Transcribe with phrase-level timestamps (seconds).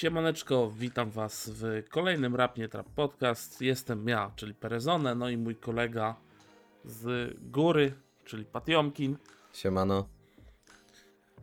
[0.00, 3.60] Siemaneczko, witam Was w kolejnym Rapnie Trap Podcast.
[3.62, 6.16] Jestem ja, czyli Perezone, no i mój kolega
[6.84, 7.92] z góry,
[8.24, 9.16] czyli Patiomkin.
[9.52, 10.08] Siemano.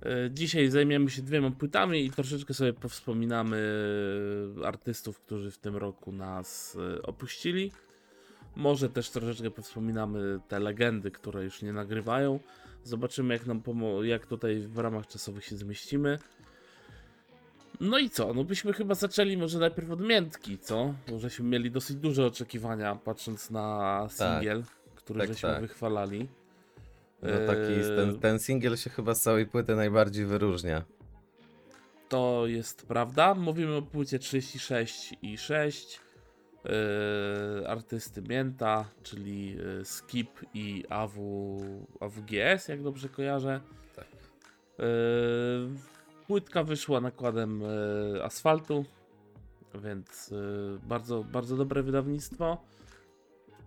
[0.06, 3.58] E, Dzisiaj zajmiemy się dwiema płytami i troszeczkę sobie powspominamy
[4.66, 7.72] artystów, którzy w tym roku nas e, opuścili.
[8.56, 12.40] Może też troszeczkę powspominamy te legendy, które już nie nagrywają.
[12.84, 13.62] Zobaczymy, jak, nam
[14.02, 16.20] jak tutaj w ramach czasowych się zmieścimy.
[17.80, 18.34] No i co?
[18.34, 20.94] No byśmy chyba zaczęli może najpierw od miętki, co?
[21.12, 24.64] Bo żeśmy mieli dosyć duże oczekiwania, patrząc na singiel,
[24.96, 25.62] który Tak, żeśmy tak.
[25.62, 26.28] wychwalali.
[27.22, 30.84] No taki, Eee, ten, ten singiel się chyba z całej płyty najbardziej wyróżnia.
[32.10, 33.34] To jest prawda.
[33.34, 36.00] Mówimy o płycie 36 i 6
[36.64, 41.18] yy, artysty Mięta, czyli yy, Skip i AW,
[42.00, 43.62] AWGS, jak dobrze kojarzę.
[43.96, 44.08] Tak.
[44.80, 44.86] Yy,
[46.28, 47.62] płytka wyszła nakładem
[48.14, 48.86] yy, asfaltu,
[49.76, 52.58] więc yy, bardzo, bardzo dobre wydawnictwo.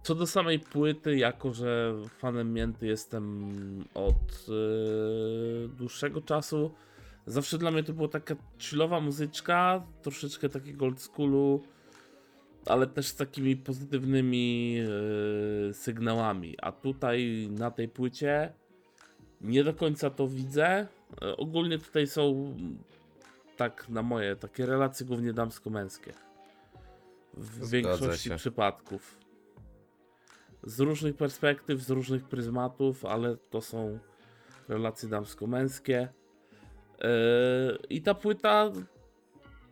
[0.03, 3.55] Co do samej płyty, jako że fanem Mięty jestem
[3.95, 6.71] od yy, dłuższego czasu,
[7.27, 11.63] Zawsze dla mnie to była taka chillowa muzyczka, troszeczkę takiego old schoolu,
[12.67, 14.79] ale też z takimi pozytywnymi
[15.71, 16.57] e, sygnałami.
[16.63, 18.53] A tutaj na tej płycie
[19.41, 20.87] nie do końca to widzę.
[21.23, 22.55] E, ogólnie tutaj są
[23.57, 26.13] tak na moje takie relacje głównie damsko-męskie.
[27.35, 28.37] W Zgadza większości się.
[28.37, 29.19] przypadków.
[30.63, 33.99] Z różnych perspektyw, z różnych pryzmatów, ale to są
[34.69, 36.09] relacje damsko-męskie.
[37.01, 37.07] Yy,
[37.91, 38.71] I ta płyta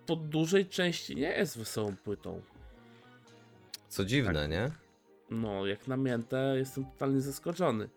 [0.06, 2.42] po dużej części nie jest wesołą płytą.
[3.88, 4.50] Co dziwne, Tak.
[4.50, 4.70] nie?
[5.30, 7.88] No, jak na miętę jestem totalnie zaskoczony.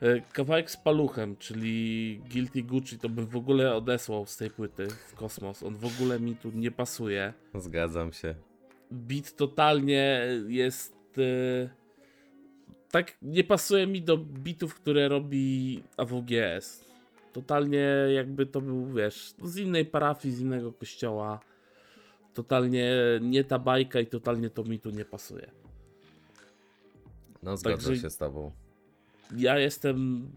[0.00, 4.88] Yy, Kawałek z paluchem, czyli Guilty Gucci, to bym w ogóle odesłał z tej płyty
[4.88, 5.62] w kosmos.
[5.62, 7.32] On w ogóle mi tu nie pasuje.
[7.54, 8.34] Zgadzam się.
[8.90, 10.96] Beat totalnie jest.
[11.16, 11.70] yy,
[12.90, 16.84] tak nie pasuje mi do bitów, które robi AWGS.
[17.32, 21.40] Totalnie jakby to był, wiesz, z innej parafii, z innego kościoła.
[22.34, 25.50] Totalnie nie ta bajka i totalnie to mi tu nie pasuje.
[27.42, 28.52] No zgadzam Także- się z tobą.
[29.36, 30.30] Ja jestem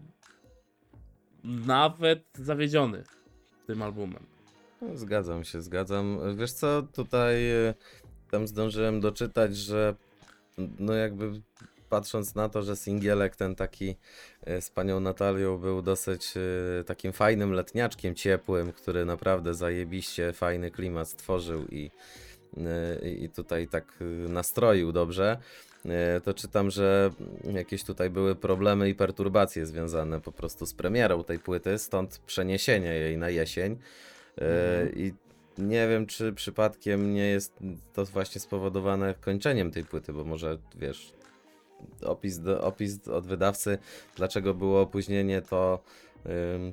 [1.44, 3.04] nawet zawiedziony
[3.66, 4.26] tym albumem.
[4.82, 6.36] No, zgadzam się, zgadzam.
[6.36, 7.74] Wiesz co, tutaj e,
[8.30, 9.94] tam zdążyłem doczytać, że
[10.78, 11.42] no jakby
[11.88, 13.96] patrząc na to, że singielek ten taki
[14.42, 20.70] e, z panią Natalią był dosyć e, takim fajnym letniaczkiem, ciepłym, który naprawdę zajebiście fajny
[20.70, 21.90] klimat stworzył i,
[23.18, 25.38] i tutaj tak nastroił dobrze,
[26.24, 27.10] to czytam, że
[27.52, 32.94] jakieś tutaj były problemy i perturbacje związane po prostu z premierą tej płyty, stąd przeniesienie
[32.94, 33.72] jej na jesień.
[33.72, 33.76] E,
[34.38, 34.98] Mhm.
[34.98, 35.12] I
[35.58, 37.54] nie wiem, czy przypadkiem nie jest
[37.92, 41.12] to właśnie spowodowane kończeniem tej płyty, bo może wiesz,
[42.02, 43.78] opis, do, opis od wydawcy,
[44.16, 45.82] dlaczego było opóźnienie, to,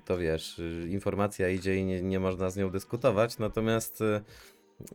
[0.06, 3.38] to wiesz, informacja idzie i nie, nie można z nią dyskutować.
[3.38, 4.22] Natomiast y,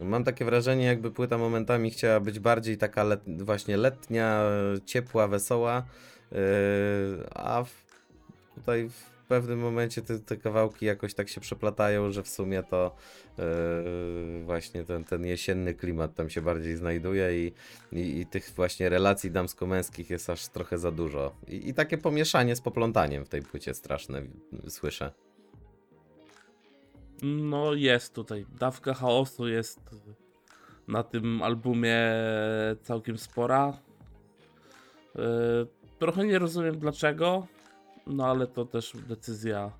[0.00, 4.42] mam takie wrażenie, jakby płyta momentami chciała być bardziej taka let, właśnie letnia,
[4.86, 5.82] ciepła, wesoła,
[6.32, 6.36] y,
[7.30, 7.84] a w,
[8.54, 12.96] tutaj w pewnym momencie te, te kawałki jakoś tak się przeplatają, że w sumie to
[13.38, 13.44] yy,
[14.44, 17.52] właśnie ten, ten jesienny klimat tam się bardziej znajduje i,
[17.92, 21.36] i, i tych właśnie relacji damsko-męskich jest aż trochę za dużo.
[21.48, 24.22] I, I takie pomieszanie z poplątaniem w tej płycie straszne
[24.68, 25.12] słyszę.
[27.22, 28.46] No jest tutaj.
[28.58, 29.80] Dawka chaosu jest
[30.88, 32.00] na tym albumie
[32.82, 33.78] całkiem spora.
[35.14, 35.22] Yy,
[35.98, 37.46] trochę nie rozumiem dlaczego,
[38.06, 39.70] no ale to też decyzja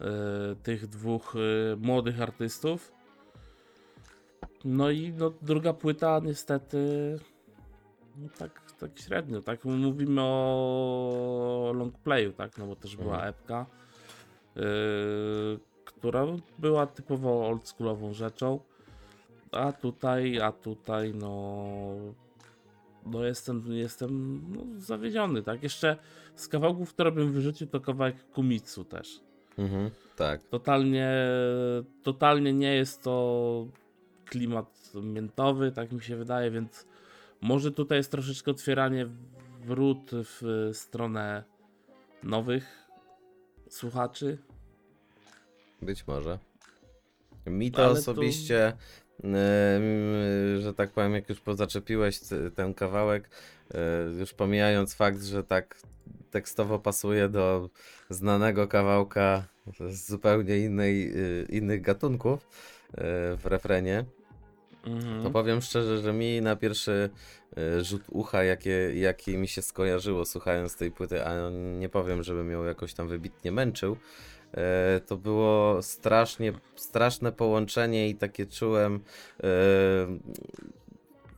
[0.00, 0.06] yy,
[0.62, 2.92] tych dwóch yy, młodych artystów.
[4.64, 6.78] No i no, druga płyta niestety
[8.16, 13.28] no, tak, tak średnio, tak mówimy o long playu, tak, no bo też była Mhm.
[13.30, 13.66] epka.
[14.56, 15.67] Yy,
[15.98, 16.26] która
[16.58, 18.60] była typowo oldschoolową rzeczą.
[19.52, 21.64] A tutaj, a tutaj, no.
[23.06, 25.62] No jestem, jestem no, zawiedziony, tak?
[25.62, 25.96] Jeszcze
[26.34, 29.20] z kawałków, które bym wyrzucił, to kawałek Kumitsu też.
[29.58, 30.42] Mhm, tak.
[30.42, 31.10] Totalnie,
[32.02, 33.66] totalnie nie jest to
[34.24, 36.86] klimat miętowy, tak mi się wydaje, więc
[37.40, 39.08] może tutaj jest troszeczkę otwieranie
[39.66, 41.44] wrót w stronę
[42.22, 42.88] nowych
[43.68, 44.38] słuchaczy.
[45.82, 46.38] Być może.
[47.46, 48.66] Mi to Ale to- osobiście,
[49.24, 49.32] em,
[50.60, 52.20] że tak powiem, jak już pozaczepiłeś
[52.54, 53.30] ten kawałek,
[53.74, 53.78] e,
[54.20, 55.76] już pomijając fakt, że tak
[56.30, 57.70] tekstowo pasuje do
[58.10, 59.44] znanego kawałka
[59.90, 62.48] z zupełnie innej, y, innych gatunków,
[63.36, 64.04] w refrenie.
[64.86, 65.22] Mhm.
[65.22, 67.10] To powiem szczerze, że mi na pierwszy
[67.56, 72.50] e, rzut ucha, jakie, jakie mi się skojarzyło słuchając tej płyty, a nie powiem, żebym
[72.50, 73.96] ją jakoś tam wybitnie męczył,
[75.06, 79.00] to było strasznie, straszne połączenie i takie czułem,
[79.42, 79.48] e,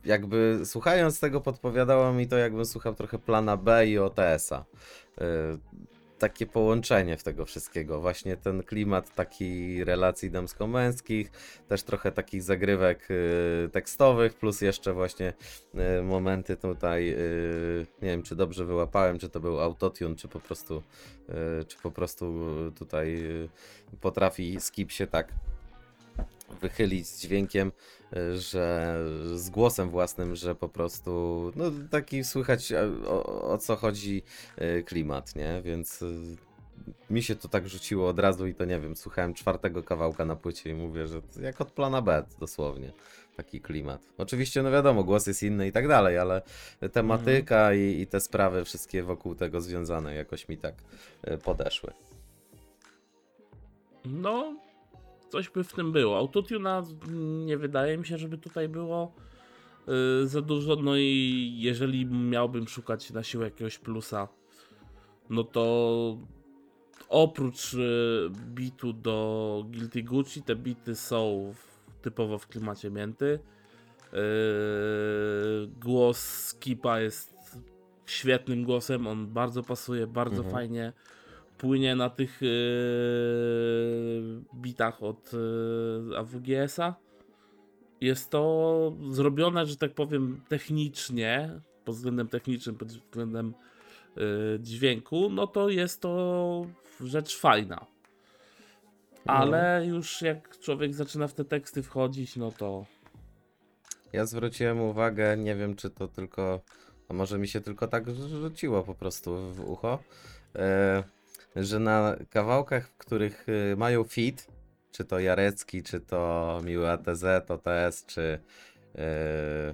[0.05, 4.65] jakby słuchając tego podpowiadało mi to, jakbym słuchał trochę plana B i OTS-a
[6.21, 8.01] takie połączenie w tego wszystkiego.
[8.01, 11.31] Właśnie ten klimat taki relacji damsko-męskich,
[11.67, 15.33] też trochę takich zagrywek y, tekstowych, plus jeszcze właśnie
[15.99, 20.39] y, momenty tutaj, y, nie wiem czy dobrze wyłapałem, czy to był autotune, czy po
[20.39, 20.83] prostu,
[21.61, 22.33] y, czy po prostu
[22.79, 23.49] tutaj y,
[24.01, 25.33] potrafi skip się tak
[26.61, 27.71] wychylić z dźwiękiem,
[28.35, 28.95] że
[29.35, 34.23] z głosem własnym, że po prostu no taki słychać e, o, o co chodzi
[34.61, 35.61] y, klimat, nie?
[35.61, 36.37] Więc y,
[37.09, 40.35] mi się to tak rzuciło od razu i to nie wiem, słuchałem czwartego kawałka na
[40.35, 42.91] płycie i mówię, że jak od plana B dosłownie.
[43.37, 44.01] Taki klimat.
[44.17, 46.41] Oczywiście, no wiadomo, głos jest inny i tak dalej, ale
[46.91, 50.75] tematyka i, i te sprawy wszystkie wokół tego związane jakoś mi tak
[51.43, 51.93] podeszły.
[54.05, 54.55] No,
[55.31, 56.17] coś by w tym było.
[56.17, 56.83] Autotuna
[57.45, 59.13] nie wydaje mi się, żeby tutaj było
[59.87, 60.75] yy, za dużo.
[60.75, 64.27] No i jeżeli miałbym szukać na siłę jakiegoś plusa,
[65.29, 66.17] no to
[67.09, 73.39] oprócz yy, bitu do Guilty Gucci, te bity są w, typowo w klimacie mięty.
[74.13, 74.19] Yy,
[75.81, 77.33] głos Skipa jest
[78.05, 80.53] świetnym głosem, on bardzo pasuje, bardzo Mhm.
[80.55, 80.93] fajnie
[81.61, 82.49] płynie na tych yy,
[84.55, 86.95] bitach od yy, AWGS-a.
[88.01, 93.53] Jest to zrobione, że tak powiem, technicznie, pod względem technicznym, pod względem
[94.15, 96.65] yy, dźwięku, no to jest to
[97.01, 97.85] rzecz fajna.
[99.25, 102.85] Ale już jak człowiek zaczyna w te teksty wchodzić, no to
[104.13, 106.61] Ja zwróciłem uwagę, nie wiem czy to tylko,
[107.09, 109.99] a może mi się tylko tak rzuciło po prostu w ucho,
[110.55, 111.03] e,
[111.55, 114.47] że na kawałkach, w których e, mają fit,
[114.91, 118.39] czy to Jarecki, czy to Miły ATZ, OTS, czy,
[118.95, 119.73] e,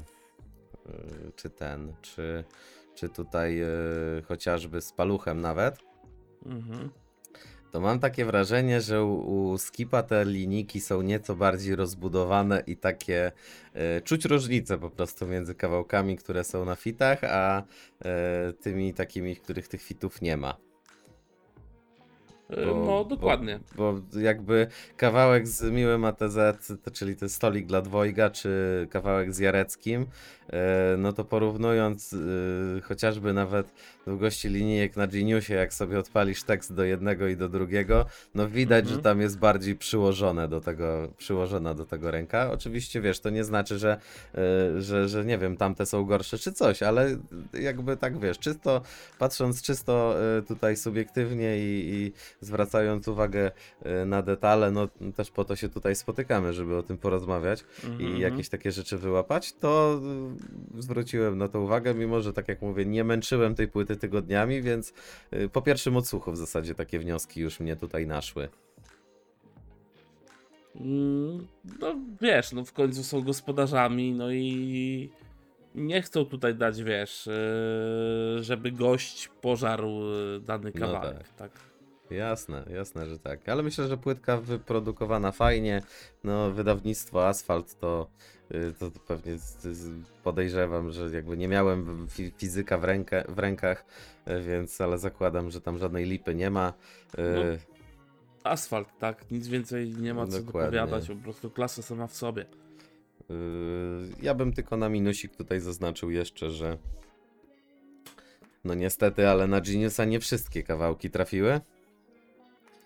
[1.35, 2.43] czy ten, czy,
[2.95, 3.67] czy tutaj e,
[4.27, 5.77] chociażby z Paluchem nawet,
[6.45, 6.89] mhm.
[7.71, 12.77] to mam takie wrażenie, że u, u Skipa te linijki są nieco bardziej rozbudowane i
[12.77, 13.31] takie
[13.73, 17.63] e, czuć różnicę po prostu między kawałkami, które są na fitach, a
[18.61, 20.66] tymi takimi, w których tych fitów nie ma.
[22.49, 23.59] Yy, Bo- no dokładnie.
[23.75, 24.67] Bo, bo jakby
[24.97, 26.37] kawałek z Miłym ATZ,
[26.93, 28.51] czyli ten stolik dla dwojga, czy
[28.89, 30.05] kawałek z Jareckim,
[30.49, 33.73] e, no to porównując e, chociażby nawet
[34.05, 38.05] długości linijek na Geniusie, jak sobie odpalisz tekst do jednego i do drugiego,
[38.35, 38.95] no widać, Mhm.
[38.97, 42.51] że tam jest bardziej przyłożone do tego, przyłożona do tego ręka.
[42.51, 43.97] Oczywiście wiesz, to nie znaczy, że,
[44.35, 47.17] e, że, że nie wiem, tamte są gorsze czy coś, ale
[47.53, 48.81] jakby tak wiesz, czysto
[49.19, 53.51] patrząc czysto e, tutaj subiektywnie i, i zwracając uwagę
[53.83, 58.01] e, na detale, no też po to się tutaj spotykamy, żeby o tym porozmawiać Mhm,
[58.01, 58.21] i mhm.
[58.21, 60.01] jakieś takie rzeczy wyłapać, to
[60.77, 64.61] y, zwróciłem na to uwagę, mimo że tak jak mówię, nie męczyłem tej płyty tygodniami,
[64.61, 64.93] więc
[65.33, 68.49] y, po pierwszym odsłuchu w zasadzie takie wnioski już mnie tutaj naszły.
[70.75, 71.47] Mm,
[71.79, 75.09] No wiesz, no w końcu są gospodarzami, no i
[75.75, 77.29] nie chcą tutaj dać, wiesz,
[78.39, 79.91] żeby gość pożarł
[80.41, 81.51] dany No kawałek, tak.
[82.09, 83.49] Jasne, jasne, że tak.
[83.49, 85.81] Ale myślę, że płytka wyprodukowana fajnie.
[86.23, 88.07] No, wydawnictwo Asfalt to,
[88.51, 89.37] y, to, to pewnie
[90.23, 93.85] podejrzewam, że jakby nie miałem fi, fizyka w, rękę, w rękach,
[94.27, 96.73] y, więc ale zakładam, że tam żadnej lipy nie ma.
[97.19, 97.59] Y,
[98.43, 100.79] No, Asfalt, tak, nic więcej nie ma co Dokładnie.
[100.79, 102.45] dopowiadać, po prostu klasa sama w sobie.
[104.21, 106.77] ja bym tylko na minusik tutaj zaznaczył jeszcze, że
[108.63, 111.61] no niestety, ale na Geniusa nie wszystkie kawałki trafiły.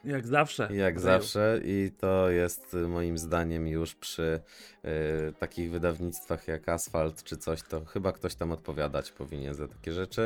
[0.04, 0.70] Jak zawsze.
[0.76, 4.40] Jak zawsze i to jest y, moim zdaniem już przy
[4.86, 9.92] y, takich wydawnictwach jak Asfalt czy coś, to chyba ktoś tam odpowiadać powinien za takie
[9.94, 10.22] rzeczy.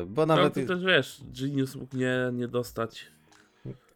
[0.00, 0.54] Y, bo No nawet.
[0.54, 3.06] to też wiesz, Genius mógł nie, nie dostać.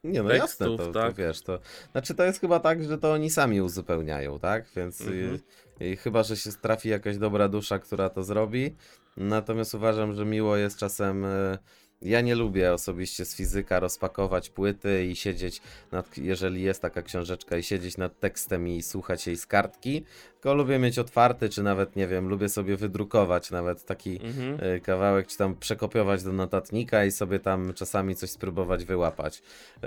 [0.05, 1.11] nie, no tekstów, jasne, to, tak?
[1.13, 1.59] to wiesz, to.
[1.93, 4.67] Znaczy to jest chyba tak, że to oni sami uzupełniają, tak?
[4.77, 5.39] Więc y, Mhm.
[5.83, 8.77] y, chyba, że się trafi jakaś dobra dusza, która to zrobi.
[9.17, 11.59] Natomiast uważam, że miło jest czasem y,
[12.03, 17.57] Ja nie lubię osobiście z fizyka rozpakować płyty i siedzieć nad, jeżeli jest taka książeczka
[17.57, 20.05] i siedzieć nad tekstem i słuchać jej z kartki,
[20.45, 24.75] tylko lubię mieć otwarty, czy nawet, nie wiem, lubię sobie wydrukować nawet taki Mhm.
[24.77, 29.39] y, kawałek, czy tam przekopiować do notatnika i sobie tam czasami coś spróbować wyłapać.
[29.39, 29.81] Y,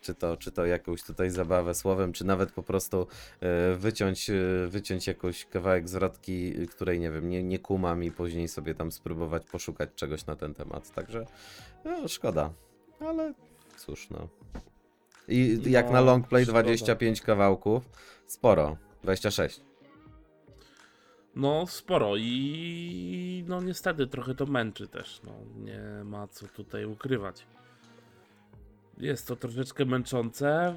[0.00, 3.06] czy, to, czy to jakąś tutaj zabawę słowem, czy nawet po prostu
[3.72, 4.30] y, wyciąć,
[4.68, 9.46] wyciąć jakąś kawałek zwrotki, której nie wiem, nie, nie kumam i później sobie tam spróbować
[9.46, 10.94] poszukać czegoś na ten temat.
[10.94, 11.26] Także
[11.84, 12.50] no, szkoda,
[13.00, 13.34] ale
[13.76, 14.28] cóż no.
[15.28, 16.62] I jak No, na longplay szkoda.
[16.62, 17.82] 25 kawałków,
[18.26, 18.76] sporo.
[19.06, 19.60] 26.
[21.34, 25.20] No, sporo i no niestety trochę to męczy też.
[25.24, 27.46] No, nie ma co tutaj ukrywać.
[28.98, 30.76] Jest to troszeczkę męczące.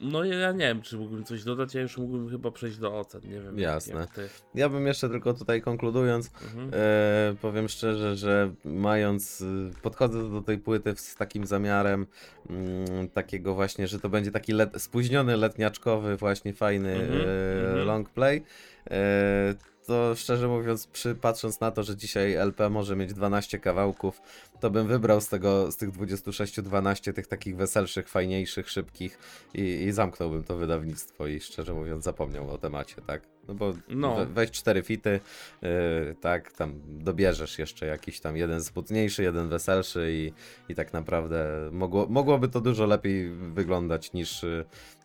[0.00, 3.20] No ja nie wiem, czy mógłbym coś dodać, ja już mógłbym chyba przejść do ocen,
[3.24, 3.44] nie wiem.
[3.44, 4.00] jak- Jasne.
[4.00, 4.28] Jak ty.
[4.54, 6.70] Ja bym jeszcze tylko tutaj konkludując, Mhm.
[6.72, 12.06] E, powiem szczerze, że mając, y, podchodzę do tej płyty z takim zamiarem
[12.50, 17.86] mm, takiego właśnie, że to będzie taki let, spóźniony letniaczkowy, właśnie fajny Mhm, e, mhm.
[17.86, 18.44] long play.
[18.90, 19.54] E,
[19.86, 24.20] to szczerze mówiąc, przy, patrząc na to, że dzisiaj LP może mieć 12 kawałków,
[24.64, 29.18] to bym wybrał z tego, z tych 26 12 tych takich weselszych, fajniejszych, szybkich
[29.54, 33.22] i, i zamknąłbym to wydawnictwo i szczerze mówiąc zapomniał o temacie, tak?
[33.48, 34.16] No bo No.
[34.16, 35.20] we, weź cztery fity,
[35.62, 40.32] Yy, tak, tam dobierzesz jeszcze jakiś tam jeden smutniejszy, jeden weselszy i,
[40.72, 44.42] i tak naprawdę mogło, mogłoby to dużo lepiej wyglądać niż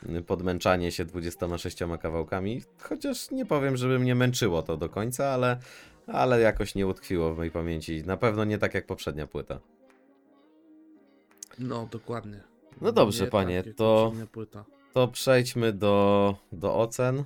[0.09, 5.59] yy, podmęczanie się 26 kawałkami, chociaż nie powiem, żeby mnie męczyło to do końca, ale,
[6.13, 8.03] ale jakoś nie utkwiło w mojej pamięci.
[8.05, 9.59] Na pewno nie tak jak poprzednia płyta.
[11.59, 12.43] No, dokładnie.
[12.81, 14.13] No dobrze, Nie panie, tak, to-.
[14.93, 17.23] To przejdźmy do, do ocen.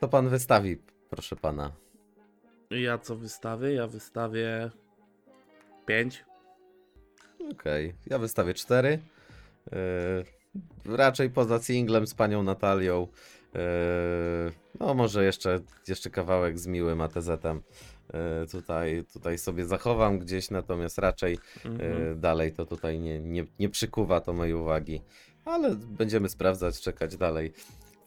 [0.00, 0.78] To pan wystawi,
[1.10, 1.72] proszę pana.
[2.70, 3.72] Ja co wystawię?
[3.72, 4.70] Ja wystawię
[5.86, 6.24] 5.
[7.52, 8.98] Okej, ja wystawię 4.
[10.84, 13.08] raczej poza singlem z panią Natalią.
[13.54, 13.60] Yy,
[14.80, 17.62] no może jeszcze, jeszcze kawałek z miłym ATZ-em.
[18.40, 22.08] Yy, tutaj, tutaj sobie zachowam gdzieś, natomiast raczej Mhm.
[22.08, 25.02] yy, dalej to tutaj nie, nie, nie przykuwa to mojej uwagi.
[25.44, 27.52] Ale będziemy sprawdzać, czekać dalej.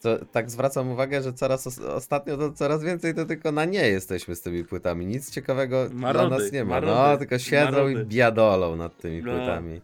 [0.02, 3.88] Co, tak zwracam uwagę, że coraz os- ostatnio to coraz więcej to tylko na nie
[3.88, 5.06] jesteśmy z tymi płytami.
[5.06, 6.80] Nic ciekawego dla Marody, nas nie ma.
[6.80, 8.04] No, marody, tylko siedzą i marody.
[8.04, 9.32] biadolą nad tymi No.
[9.32, 9.80] płytami.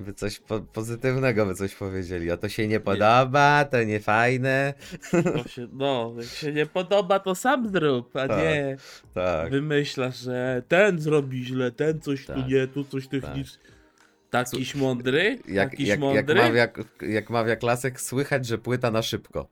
[0.00, 2.30] By coś po pozytywnego by coś powiedzieli.
[2.30, 4.74] A to się nie podoba, to nie fajne.
[5.10, 8.76] To się, no, jak się nie podoba, to sam zrób, a Tak, nie
[9.14, 9.50] Tak.
[9.50, 13.58] wymyślasz, że ten zrobi źle, ten coś tu Tak, nie, tu coś technicznie.
[14.30, 15.38] Takiś mądry?
[15.48, 16.34] Jak, Takiś jak, jak, mądry?
[16.42, 16.68] mawia,
[17.00, 19.48] jak mawia klasyk, słychać, że płyta na szybko.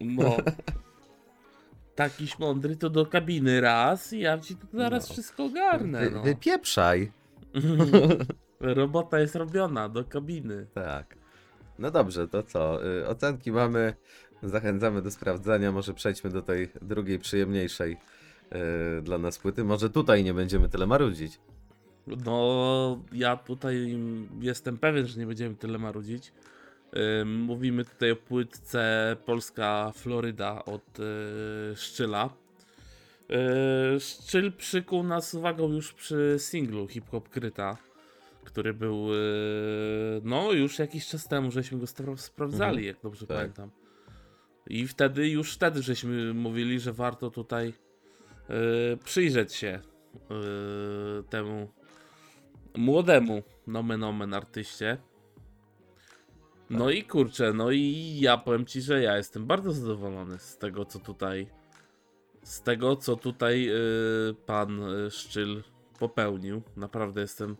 [0.00, 0.36] No.
[1.94, 5.12] Takiś mądry to do kabiny raz i ja ci tu zaraz No.
[5.12, 6.00] wszystko ogarnę.
[6.00, 6.22] Wy, No.
[6.22, 7.12] wypieprzaj.
[8.60, 10.66] Robota jest robiona do kabiny.
[10.74, 11.14] Tak.
[11.78, 12.86] No dobrze, to co?
[12.98, 13.94] Y, Ocenki mamy.
[14.42, 15.72] Zachęcamy do sprawdzania.
[15.72, 17.96] Może przejdźmy do tej drugiej, przyjemniejszej
[18.98, 19.64] y, dla nas płyty.
[19.64, 21.40] Może tutaj nie będziemy tyle marudzić.
[22.06, 23.98] No, ja tutaj
[24.40, 26.32] jestem pewien, że nie będziemy tyle marudzić.
[27.24, 32.30] Mówimy tutaj o płytce Polska Floryda od yy, Szczyla.
[33.28, 37.76] Yy, Szczyl przykuł nas uwagą już przy singlu Hip Hop Kryta,
[38.44, 42.86] który był, yy, no już jakiś czas temu, żeśmy go spra- sprawdzali, Mhm.
[42.86, 43.36] jak dobrze Tak.
[43.36, 43.70] pamiętam.
[44.66, 47.72] I wtedy, już wtedy żeśmy mówili, że warto tutaj
[49.04, 49.80] przyjrzeć się
[51.30, 51.68] temu
[52.76, 54.98] młodemu nomen omen artyście.
[56.70, 60.84] No i kurczę, no i ja powiem ci, że ja jestem bardzo zadowolony z tego,
[60.84, 61.46] co tutaj
[62.42, 65.62] z tego, co tutaj yy, pan yy, Szczyl
[65.98, 66.62] popełnił.
[66.76, 67.56] Naprawdę jestem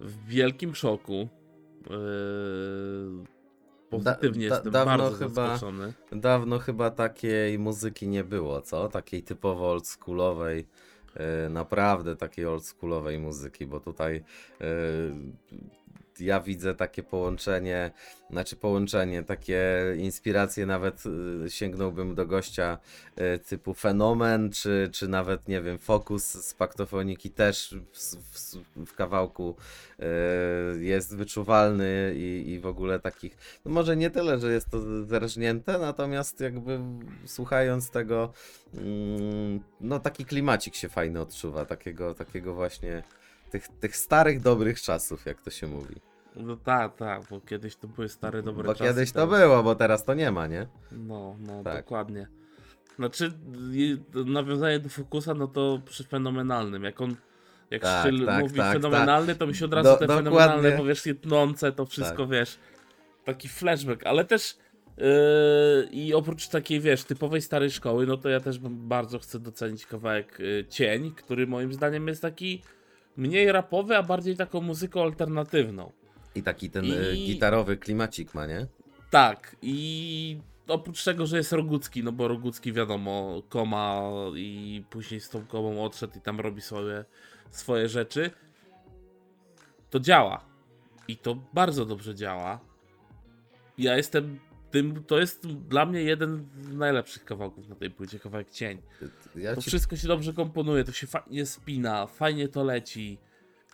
[0.00, 1.28] w wielkim szoku.
[1.90, 3.24] Yy,
[3.90, 5.92] pozytywnie da- jestem dawno bardzo chyba- zaskoczony.
[6.12, 8.88] Dawno chyba takiej muzyki nie było, co?
[8.88, 10.66] Takiej typowo oldschoolowej.
[11.16, 14.64] Y, Naprawdę takiej oldschoolowej muzyki, bo tutaj y,
[16.20, 17.90] ja widzę takie połączenie,
[18.30, 19.62] znaczy połączenie, takie
[19.96, 21.02] inspiracje, nawet
[21.46, 22.78] y, sięgnąłbym do gościa
[23.34, 28.94] y, typu Fenomen, czy, czy nawet, nie wiem, Focus z Paktofoniki też w, w, w
[28.94, 29.56] kawałku
[30.76, 35.04] y, jest wyczuwalny i, i w ogóle takich, no może nie tyle, że jest to
[35.04, 36.80] zerżnięte, natomiast jakby
[37.26, 38.32] słuchając tego,
[38.74, 43.02] mm, no taki klimacik się fajny odczuwa, takiego, takiego właśnie
[43.54, 45.94] tych, tych starych, dobrych czasów, jak to się mówi.
[46.36, 48.84] No tak, tak, bo kiedyś to były stare dobre Bo czasy.
[48.90, 50.66] kiedyś to teraz- było, bo teraz to nie ma, nie?
[50.92, 51.76] No, no, Tak.
[51.76, 52.26] dokładnie.
[52.96, 53.32] Znaczy,
[54.26, 56.84] nawiązanie do Fokusa, no to przy fenomenalnym.
[56.84, 57.16] Jak on
[57.70, 60.30] Jak Tak, Szczyl tak, mówi tak, fenomenalny, to mi się od razu Do- te dokładnie.
[60.30, 62.30] fenomenalne, bo wiesz, jednące, to wszystko, Tak.
[62.30, 62.58] wiesz,
[63.24, 64.56] taki flashback, ale też
[64.96, 65.04] yy,
[65.90, 70.36] i oprócz takiej, wiesz, typowej starej szkoły, no to ja też bardzo chcę docenić kawałek
[70.38, 72.62] yy, Cień, który moim zdaniem jest taki
[73.16, 75.92] mniej rapowy, a bardziej taką muzyką alternatywną.
[76.34, 78.66] I taki ten I- y, gitarowy klimacik ma, nie?
[79.10, 84.02] Tak, i oprócz tego, że jest Rogucki, no bo Rogucki wiadomo, koma
[84.36, 87.04] i później z tą komą odszedł i tam robi swoje,
[87.50, 88.30] swoje rzeczy,
[89.90, 90.44] to działa.
[91.08, 92.60] I to bardzo dobrze działa.
[93.78, 94.38] Ja jestem
[94.74, 98.82] tym, to jest dla mnie jeden z najlepszych kawałków na tej płycie, kawałek Cień.
[99.36, 103.18] Ja To ci wszystko się dobrze komponuje, to się fajnie spina, fajnie to leci.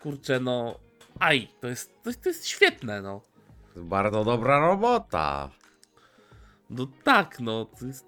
[0.01, 0.79] Kurczę, no,
[1.19, 3.21] aj, to jest, to jest, to jest świetne, no.
[3.75, 5.49] Bardzo dobra robota.
[6.69, 7.67] No tak, no.
[7.81, 8.05] Jest...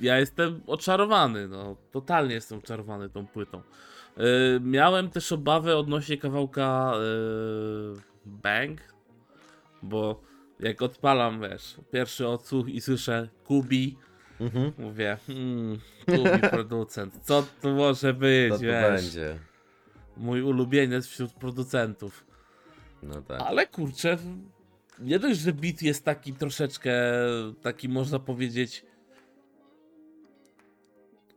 [0.00, 1.76] Ja jestem oczarowany, no.
[1.92, 3.62] Totalnie jestem oczarowany tą płytą.
[4.16, 4.24] Yy,
[4.60, 8.80] miałem też obawy odnośnie kawałka yy, Bang,
[9.82, 10.20] bo
[10.60, 13.98] jak odpalam, wiesz, pierwszy odsłuch i słyszę Kubi,
[14.40, 14.72] Mhm.
[14.78, 19.38] mówię, hmm, Kubi producent, co to może być, Co to wiesz, będzie?
[20.16, 22.26] mój ulubieniec wśród producentów.
[23.02, 23.40] No tak.
[23.40, 24.18] Ale kurczę,
[24.98, 27.02] nie dość, że beat jest taki troszeczkę,
[27.62, 28.84] taki można powiedzieć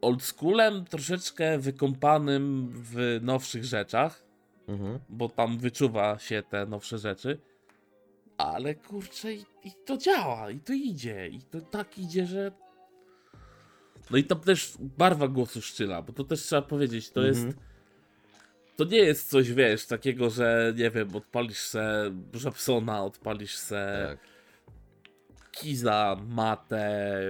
[0.01, 4.23] oldschoolem, troszeczkę wykąpanym w nowszych rzeczach,
[4.67, 4.99] Mhm.
[5.09, 7.39] bo tam wyczuwa się te nowsze rzeczy.
[8.39, 12.51] Ale kurczę, i, i to działa, i to idzie, i to tak idzie, że.
[14.11, 17.39] No i tam też barwa głosu szczyla, bo to też trzeba powiedzieć, to jest.
[17.39, 17.65] Mhm.
[18.75, 24.29] To nie jest coś, wiesz, takiego, że nie wiem, odpalisz se Żabsona, odpalisz se Tak.
[25.51, 27.21] Kiza, Matę,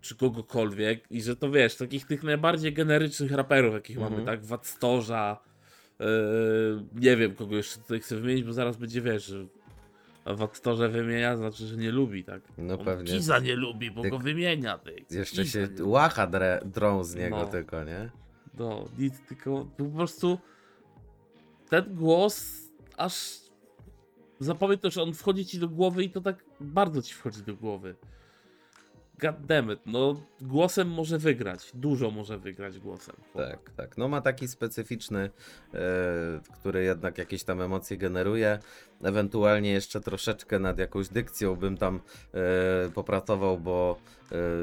[0.00, 4.12] czy kogokolwiek i że to wiesz, takich tych najbardziej generycznych raperów, jakich Mhm.
[4.12, 5.40] mamy, tak, Watstorza,
[5.98, 6.06] yy,
[6.94, 9.34] nie wiem kogo jeszcze tutaj chcę wymienić, bo zaraz będzie, wiesz,
[10.28, 12.42] że a Watstorze wymienia, znaczy, że nie lubi, tak.
[12.58, 13.12] No On pewnie.
[13.12, 15.04] Kiza nie lubi, bo Ty- go wymienia, ty.
[15.10, 17.46] Jeszcze Kiza się łacha dre, drą z niego No.
[17.46, 18.10] tylko, nie?
[18.58, 20.38] No, nic, tylko po prostu
[21.68, 22.62] ten głos
[22.96, 23.30] aż
[24.40, 27.94] zapamiętasz, że on wchodzi ci do głowy i to tak bardzo ci wchodzi do głowy.
[29.20, 33.16] God damn it, no głosem może wygrać, dużo może wygrać głosem.
[33.32, 33.50] chłopak.
[33.50, 33.98] Tak, tak.
[33.98, 35.30] No ma taki specyficzny,
[35.74, 35.80] e,
[36.60, 38.58] który jednak jakieś tam emocje generuje.
[39.02, 42.00] Ewentualnie jeszcze troszeczkę nad jakąś dykcją bym tam
[42.34, 43.98] e, popracował, bo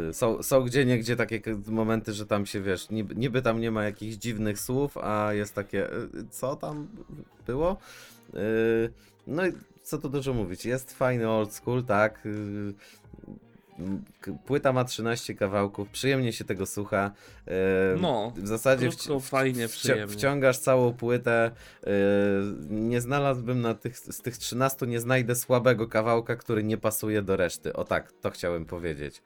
[0.10, 3.72] e, są, są gdzie niegdzie takie momenty, że tam się wiesz, niby, niby tam nie
[3.72, 5.88] ma jakichś dziwnych słów, a jest takie,
[6.30, 6.88] co tam
[7.48, 7.78] było?
[9.28, 9.52] No i
[9.84, 12.28] co tu dużo mówić, jest fajny old school, tak.
[14.46, 17.12] Płyta ma 13 kawałków, przyjemnie się tego słucha.
[18.02, 20.08] No, w zasadzie krótko, wci- fajnie, przyjemnie.
[20.08, 21.52] wciągasz całą płytę.
[22.70, 27.36] nie znalazłbym na tych, z tych 13, nie znajdę słabego kawałka, który nie pasuje do
[27.36, 27.74] reszty.
[27.74, 29.22] O tak, to chciałem powiedzieć.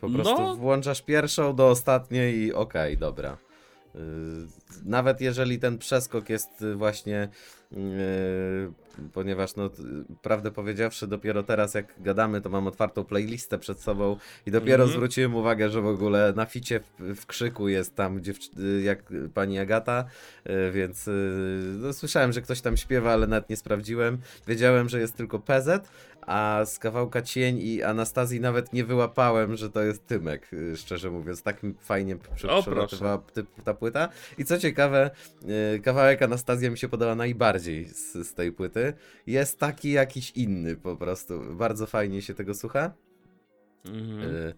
[0.00, 0.56] Po prostu No.
[0.56, 3.36] włączasz pierwszą do ostatniej i okej, dobra.
[4.76, 7.28] Yy, Nawet jeżeli ten przeskok jest y, właśnie,
[7.72, 7.78] yy,
[9.12, 9.70] ponieważ no,
[10.22, 14.90] prawdę powiedziawszy, dopiero teraz jak gadamy, to mam otwartą playlistę przed sobą i dopiero Mhm.
[14.90, 18.18] zwróciłem uwagę, że w ogóle na ficie w, w krzyku jest tam
[18.58, 19.02] y, jak
[19.34, 20.04] pani Agata,
[20.68, 21.12] y, więc y,
[21.78, 24.18] no, słyszałem, że ktoś tam śpiewa, ale nawet nie sprawdziłem.
[24.46, 25.88] Wiedziałem, że jest tylko PZ,
[26.26, 31.10] a z kawałka Cień i Anastazji nawet nie wyłapałem, że to jest Tymek, y, szczerze
[31.10, 31.42] mówiąc.
[31.42, 32.16] Tak mi fajnie
[32.62, 34.08] przelatywała ty- ta płyta.
[34.38, 35.10] I co ciekawe,
[35.76, 38.92] y, kawałek Anastazja mi się podoba najbardziej z, z tej płyty.
[39.26, 41.40] Jest taki jakiś inny po prostu.
[41.54, 42.92] Bardzo fajnie się tego słucha.
[43.84, 44.20] Mhm.
[44.20, 44.54] Y,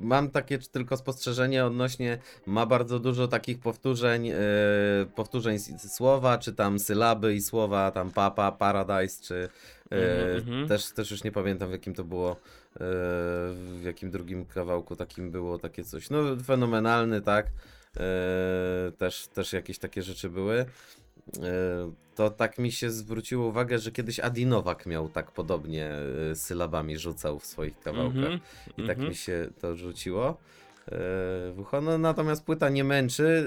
[0.00, 4.30] Mam takie tylko spostrzeżenie odnośnie, ma bardzo dużo takich powtórzeń,
[5.14, 9.48] powtórzeń słowa, czy tam sylaby i słowa, tam papa, paradise, czy
[9.92, 10.68] Mhm, mhm.
[10.68, 12.36] też, też już nie pamiętam w jakim to było,
[13.56, 17.46] w jakim drugim kawałku takim było takie coś, no fenomenalny, tak,
[18.98, 20.60] też, też jakieś takie rzeczy były.
[20.60, 20.66] Y,
[22.14, 25.90] To tak mi się zwróciło uwagę, że kiedyś Adi Nowak miał tak podobnie
[26.32, 28.16] y, sylabami rzucał w swoich kawałkach.
[28.16, 28.40] Mhm,
[28.78, 29.08] I tak mhm.
[29.08, 30.36] mi się to rzuciło e,
[31.52, 31.80] w ucho.
[31.80, 33.44] No, natomiast płyta nie męczy.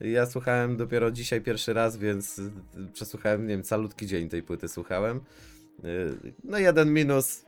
[0.00, 2.40] e, Ja słuchałem dopiero dzisiaj pierwszy raz, więc
[2.92, 5.16] przesłuchałem, nie wiem, calutki dzień tej płyty słuchałem.
[5.16, 5.88] E,
[6.44, 7.44] No jeden minus.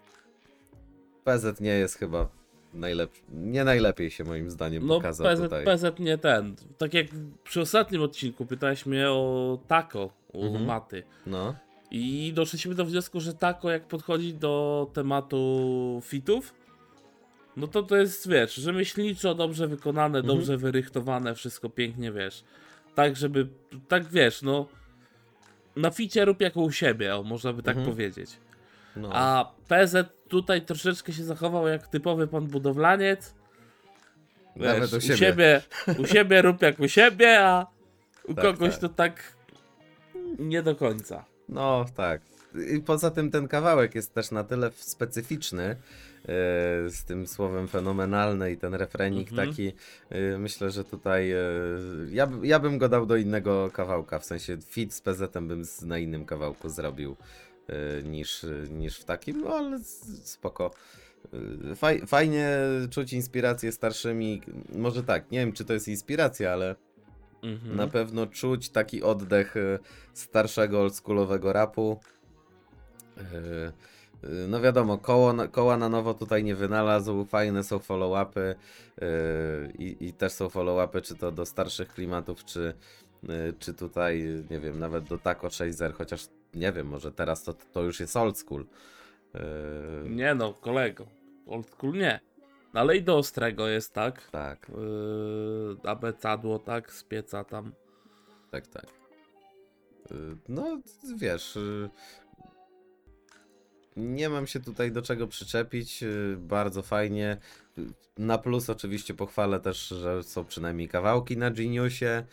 [1.24, 2.28] PZ nie jest chyba
[2.74, 3.22] najlepszy.
[3.32, 5.64] Nie najlepiej się moim zdaniem No, pokazał PZ, tutaj.
[5.64, 6.56] PZ nie ten.
[6.78, 7.06] Tak jak
[7.44, 10.64] przy ostatnim odcinku pytałeś mnie o Taco u Mhm.
[10.64, 11.02] Maty.
[11.26, 11.54] No,
[11.90, 16.54] I doszliśmy do wniosku, że Taco jak podchodzi do tematu fitów,
[17.56, 20.36] no to to jest, wiesz, rzemieślniczo, dobrze wykonane, Mhm.
[20.38, 22.44] dobrze wyrychtowane, wszystko pięknie, wiesz.
[22.94, 23.46] tak żeby,
[23.88, 24.66] tak wiesz, no
[25.76, 27.92] na ficie rób jako u siebie, o, można by tak Mhm.
[27.96, 28.30] powiedzieć.
[28.96, 29.10] No.
[29.12, 29.96] A PZ
[30.30, 33.34] tutaj troszeczkę się zachował jak typowy pan budowlaniec.
[34.56, 35.14] Nawet Wiesz, u siebie.
[35.14, 35.62] U siebie,
[35.98, 37.66] u siebie rób jak u siebie, a
[38.24, 38.80] u Tak, kogoś tak.
[38.80, 39.22] to tak
[40.38, 41.24] nie do końca.
[41.48, 42.20] No tak.
[42.76, 45.76] I poza tym ten kawałek jest też na tyle specyficzny e,
[46.90, 49.48] z tym słowem fenomenalny i ten refrenik Mhm.
[49.48, 49.72] taki.
[50.10, 51.36] e, myślę, że tutaj e,
[52.10, 54.18] ja, ja bym go dał do innego kawałka.
[54.18, 57.16] W sensie fit z PZ bym z, na innym kawałku zrobił
[58.04, 59.78] niż, niż w takim, no ale
[60.24, 60.70] spoko.
[61.70, 62.58] E, Faj, fajnie
[62.90, 64.42] czuć inspirację starszymi.
[64.72, 66.76] Może tak, nie wiem czy to jest inspiracja, ale
[67.42, 67.76] Mhm.
[67.76, 69.78] na pewno czuć taki oddech e,
[70.14, 72.00] starszego, oldschoolowego rapu.
[73.18, 73.72] E, e,
[74.48, 78.54] No wiadomo, koło, koła na nowo tutaj nie wynalazł, fajne są follow-upy e,
[79.78, 82.74] i, i też są follow-upy, czy to do starszych klimatów, czy,
[83.28, 87.52] e, czy tutaj, nie wiem, nawet do Taco Chaser, chociaż nie wiem, może teraz to,
[87.54, 88.66] to już jest old school.
[89.34, 89.40] E,
[90.08, 91.06] Nie no, kolego.
[91.46, 92.20] Old school nie.
[92.74, 94.30] No, Ale i do ostrego jest tak.
[94.30, 97.72] Tak, Yy, abecadło tak, z pieca tam.
[98.50, 98.86] tak, tak.
[100.12, 100.80] Y, No,
[101.16, 101.56] wiesz.
[101.56, 101.90] y,
[103.96, 106.02] Nie mam się tutaj do czego przyczepić.
[106.02, 107.36] y, Bardzo fajnie.
[107.78, 107.82] Y,
[108.18, 112.24] Na plus oczywiście pochwalę też, że są przynajmniej kawałki na Geniusie.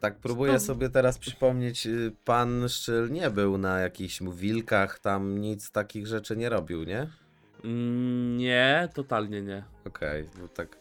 [0.00, 5.70] Tak próbuję sobie teraz przypomnieć, y, pan Szczyl nie był na jakichś wilkach, tam nic
[5.70, 7.08] takich rzeczy nie robił, nie?
[7.64, 9.64] Mm, Nie, totalnie nie.
[9.84, 10.78] Okej, bo tak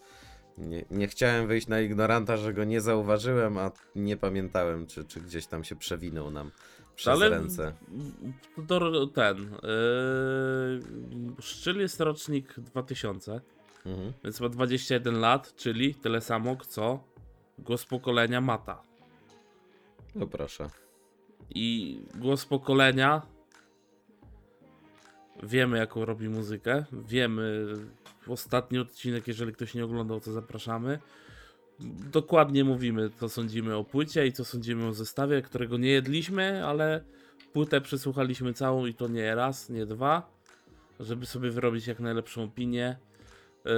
[0.58, 5.22] nie, nie chciałem wyjść na ignoranta, że go nie zauważyłem, a nie pamiętałem, czy, czy
[5.22, 6.52] gdzieś tam się przewinął nam
[6.96, 7.74] przez Ale ręce.
[8.68, 9.38] To ten.
[9.52, 13.42] Yy, Szczyl jest rocznik 2000,
[13.86, 14.14] Mhm.
[14.24, 17.04] więc ma 21 lat, czyli tyle samo co
[17.62, 18.84] głos pokolenia Mata.
[20.16, 20.70] No proszę.
[21.50, 23.22] I głos pokolenia.
[25.44, 26.86] Wiemy, jaką robi muzykę.
[26.92, 27.74] Wiemy.
[28.28, 31.00] Ostatni odcinek, jeżeli ktoś nie oglądał, to zapraszamy.
[32.12, 37.04] Dokładnie mówimy, co sądzimy o płycie i co sądzimy o zestawie, którego nie jedliśmy, ale
[37.54, 40.32] płytę przesłuchaliśmy całą i to nie raz, nie dwa,
[41.00, 42.98] żeby sobie wyrobić jak najlepszą opinię.
[43.66, 43.72] Yy,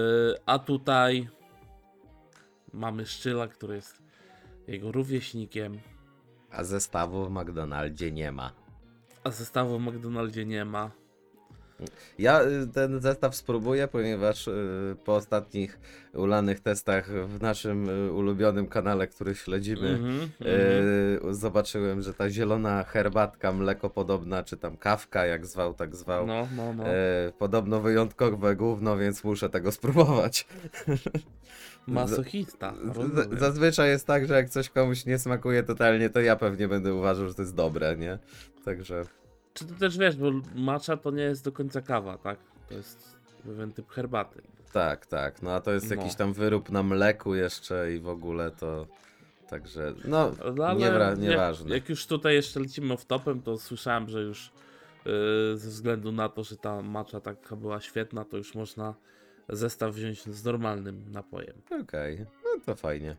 [0.46, 1.28] a tutaj
[2.74, 4.02] mamy Szczyla, który jest
[4.68, 5.80] jego rówieśnikiem.
[6.52, 8.52] A zestawu w McDonaldzie nie ma.
[9.24, 10.92] A zestawu w McDonaldzie nie ma.
[12.20, 15.80] Ja y, ten zestaw spróbuję, ponieważ y, po ostatnich
[16.14, 20.30] ulanych testach w naszym y, ulubionym kanale, który śledzimy, Mhm, mhm.
[21.30, 26.48] y, zobaczyłem, że ta zielona herbatka mlekopodobna, czy tam kawka, jak zwał, tak zwał, No,
[26.56, 26.84] no, no.
[27.40, 30.48] Podobno wyjątkowe gówno, więc muszę tego spróbować.
[31.88, 32.74] Masochista.
[33.34, 33.40] Z-.
[33.40, 37.28] Zazwyczaj jest tak, że jak coś komuś nie smakuje totalnie, to ja pewnie będę uważał,
[37.28, 38.20] że to jest dobre, nie?
[38.66, 39.02] Także
[39.54, 42.40] Czy to też wiesz, bo matcha to nie jest do końca kawa, tak?
[42.70, 43.16] To jest
[43.46, 44.42] pewien typ herbaty.
[44.74, 45.42] tak, tak.
[45.42, 45.96] No a to jest No.
[45.96, 48.88] jakiś tam wyrób na mleku jeszcze i w ogóle to.
[49.50, 51.76] Także, no, No, ale niewra- jak, nieważne.
[51.76, 54.52] jak już tutaj jeszcze lecimy w topem, to słyszałem, że już
[55.06, 55.12] yy,
[55.58, 58.94] ze względu na to, że ta matcha taka była świetna, to już można
[59.50, 61.54] zestaw wziąć z normalnym napojem.
[61.82, 63.16] Okej, no to fajnie.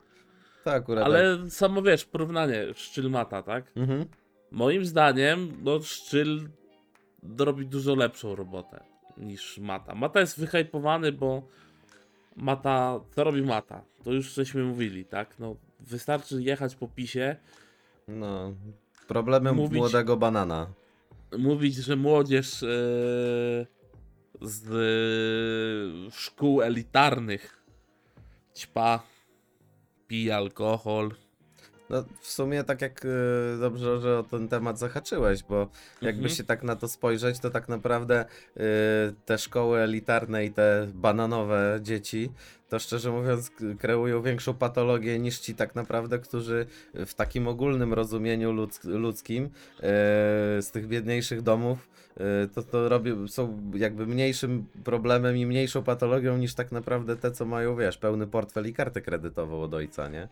[0.65, 1.05] To akurat.
[1.05, 1.13] tak.
[1.15, 3.65] Ale samo wiesz, porównanie szczyl mata, tak?
[3.77, 4.05] Mhm.
[4.51, 6.49] Moim zdaniem, no szczyl
[7.39, 8.85] robi dużo lepszą robotę
[9.17, 9.95] niż Mata.
[9.95, 11.43] Mata jest wyhypowany, bo
[12.37, 13.83] Mata, co robi Mata?
[14.05, 15.39] To już żeśmy mówili, tak?
[15.39, 17.37] No, wystarczy jechać po pisie,
[18.09, 18.53] No.
[19.09, 20.67] Problemem Mówić- młodego banana.
[21.39, 22.67] mówić, że młodzież e,
[24.41, 27.65] z e, szkół elitarnych
[28.55, 29.03] ćpa,
[30.07, 31.24] pije alkohol.
[31.91, 35.69] No, w sumie tak jak e, dobrze, że o ten temat zahaczyłeś, bo
[36.03, 36.29] jakby Mhm.
[36.37, 38.61] się tak na to spojrzeć, to tak naprawdę e,
[39.25, 42.31] te szkoły elitarne i te bananowe dzieci,
[42.69, 48.53] to szczerze mówiąc kreują większą patologię niż ci tak naprawdę, którzy w takim ogólnym rozumieniu
[48.53, 49.51] ludz, ludzkim e,
[50.63, 56.37] z tych biedniejszych domów e, to, to robią, są jakby mniejszym problemem i mniejszą patologią
[56.37, 60.29] niż tak naprawdę te, co mają, wiesz, pełny portfel i kartę kredytową od ojca, nie?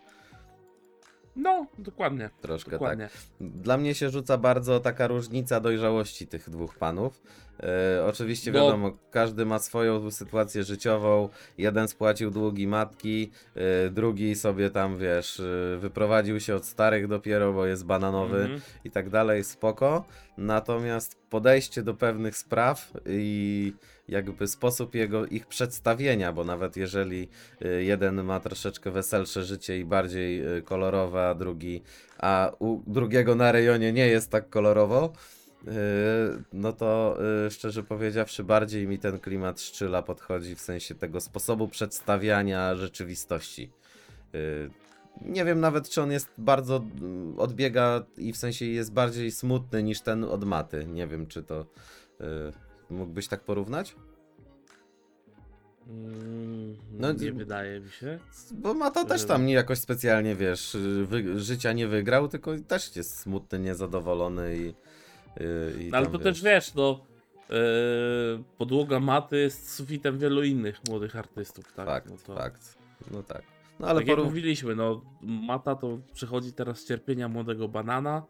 [1.36, 2.30] No, dokładnie.
[2.40, 2.80] Troszkę tak.
[2.80, 3.08] Dokładnie.
[3.40, 7.22] Dla mnie się rzuca bardzo taka różnica dojrzałości tych dwóch panów.
[7.62, 11.28] E, oczywiście Bo- wiadomo, każdy ma swoją sytuację życiową.
[11.58, 17.52] Jeden spłacił długi matki, e, drugi sobie tam, wiesz, e, wyprowadził się od starych dopiero,
[17.52, 18.60] bo jest bananowy Mhm.
[18.84, 20.04] i tak dalej, spoko.
[20.38, 23.72] natomiast podejście do pewnych spraw i
[24.08, 27.28] jakby sposób jego, ich przedstawienia, bo nawet jeżeli
[27.64, 31.82] y, jeden ma troszeczkę weselsze życie i bardziej y, kolorowe, a drugi,
[32.18, 35.12] a u drugiego na rejonie nie jest tak kolorowo,
[35.62, 35.70] y,
[36.52, 37.18] no to
[37.50, 43.70] szczerze powiedziawszy bardziej mi ten klimat szczyla podchodzi w sensie tego sposobu przedstawiania rzeczywistości.
[45.22, 46.84] Nie wiem nawet, czy on jest bardzo
[47.36, 50.86] odbiega i w sensie jest bardziej smutny niż ten od maty.
[50.86, 51.66] Nie wiem, czy to
[52.92, 53.94] mógłbyś tak porównać?
[55.88, 58.18] Mm, No, nie wydaje mi się.
[58.52, 63.18] Bo Mata też tam nie jakoś specjalnie, wiesz, wy, życia nie wygrał, tylko też jest
[63.18, 64.74] smutny, niezadowolony i.
[65.80, 67.00] i No, ale tam, to też wiesz, no.
[67.50, 71.86] Yy, podłoga maty jest sufitem wielu innych młodych artystów, tak?
[71.86, 72.78] Fakt, no to, fakt.
[73.10, 73.42] No tak.
[73.80, 74.30] No ale tak jak porów...
[74.30, 78.22] mówiliśmy, no mata to przechodzi teraz cierpienia młodego banana.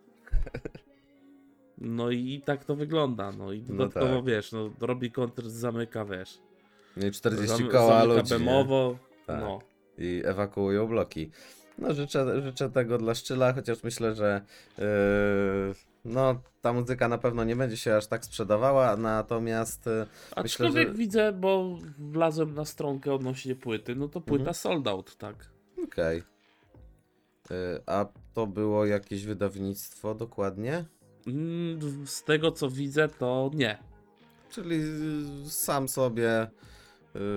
[1.79, 4.25] No i tak to wygląda, no i No dodatkowo tak.
[4.25, 6.39] wiesz, no robi kontr, zamyka, wiesz.
[6.97, 8.35] nie, 40 zam- koła ludzi.
[8.35, 9.41] bemowo, Tak.
[9.41, 9.59] no.
[9.99, 11.31] i ewakuują bloki.
[11.79, 14.41] No życzę, życzę tego dla Szczyla, chociaż myślę, że
[14.79, 14.85] yy,
[16.05, 20.07] no ta muzyka na pewno nie będzie się aż tak sprzedawała, natomiast yy,
[20.37, 24.55] Aczkolwiek że- widzę, bo wlazłem na stronkę odnośnie płyty, no to płyta Mhm.
[24.55, 25.51] sold out, tak.
[25.85, 26.23] okej.
[27.51, 27.57] Yy,
[27.87, 30.85] a to było jakieś wydawnictwo dokładnie?
[31.27, 33.79] Mm, Z tego co widzę, to nie.
[34.51, 36.47] Czyli yy, sam sobie.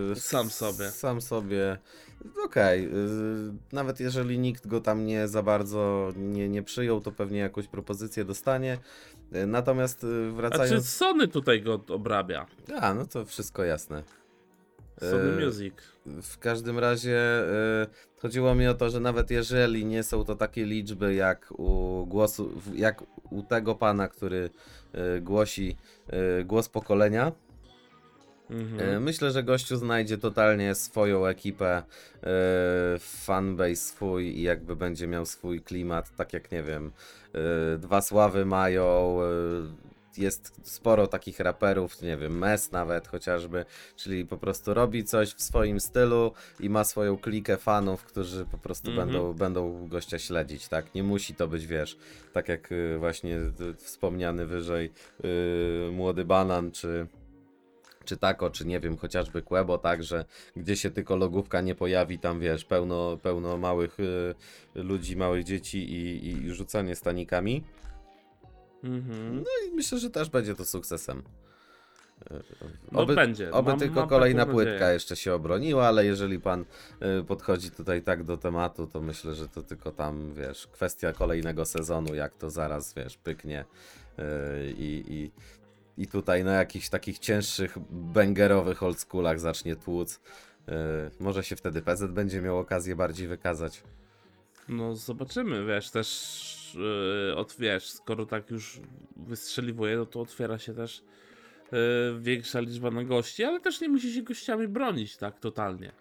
[0.09, 0.91] yy, Sam sobie.
[0.91, 1.77] Sam sobie.
[2.45, 2.83] Okej.
[2.83, 2.89] yy,
[3.71, 8.25] nawet jeżeli nikt go tam nie za bardzo nie, nie przyjął, to pewnie jakąś propozycję
[8.25, 8.77] dostanie.
[9.31, 10.89] Yy, Natomiast yy, A czy wracając.
[10.89, 12.45] Sony tutaj go obrabia?
[12.81, 14.03] A, no to wszystko jasne.
[14.99, 15.73] Sony Yy, Music.
[16.05, 17.43] W każdym razie
[17.83, 22.05] y, chodziło mi o to, że nawet jeżeli nie są to takie liczby jak u
[22.05, 24.49] głosu, jak u tego pana, który
[25.17, 25.77] y, głosi
[26.45, 27.31] głos pokolenia,
[28.49, 29.03] Mhm.
[29.03, 31.83] myślę, że gościu znajdzie totalnie swoją ekipę,
[32.99, 36.91] fanbase swój i jakby będzie miał swój klimat, tak jak nie wiem,
[37.77, 39.17] dwa sławy mają.
[40.17, 45.41] Jest sporo takich raperów, nie wiem, Mes nawet chociażby, czyli po prostu robi coś w
[45.41, 49.07] swoim stylu i ma swoją klikę fanów, którzy po prostu Mhm.
[49.07, 50.95] będą, będą gościa śledzić, tak?
[50.95, 51.97] Nie musi to być, wiesz,
[52.33, 54.91] tak jak y, właśnie y, wspomniany wyżej
[55.87, 57.07] y, Młody Banan, czy
[58.05, 60.25] czy tako, czy nie wiem, chociażby Quebo, tak, że
[60.55, 64.35] gdzie się tylko logówka nie pojawi, tam wiesz, pełno, pełno małych y,
[64.75, 67.63] ludzi, małych dzieci i, i rzucanie stanikami.
[68.85, 69.43] Mhm.
[69.67, 71.23] I myślę, że też będzie to sukcesem.
[72.91, 73.51] No będzie.
[73.51, 74.73] Oby Mam- tylko mam kolejna taką nadzieję.
[74.75, 76.65] płytka jeszcze się obroniła, ale jeżeli pan
[77.19, 81.65] y, podchodzi tutaj tak do tematu, to myślę, że to tylko tam, wiesz, kwestia kolejnego
[81.65, 83.65] sezonu, jak to zaraz, wiesz, pyknie
[84.19, 84.23] y,
[84.77, 85.31] i, i,
[86.03, 90.15] i tutaj na jakichś takich cięższych, bangerowych oldschoolach zacznie tłuc.
[90.15, 90.71] Y,
[91.19, 93.83] może się wtedy PZ będzie miał okazję bardziej wykazać.
[94.69, 96.07] No zobaczymy, wiesz, też
[96.75, 98.79] yy, od, wiesz, skoro tak już
[99.17, 101.03] wystrzeliwuje, no to otwiera się też
[101.71, 101.79] yy,
[102.19, 105.91] większa liczba na gości, ale też nie musi się gościami bronić tak totalnie.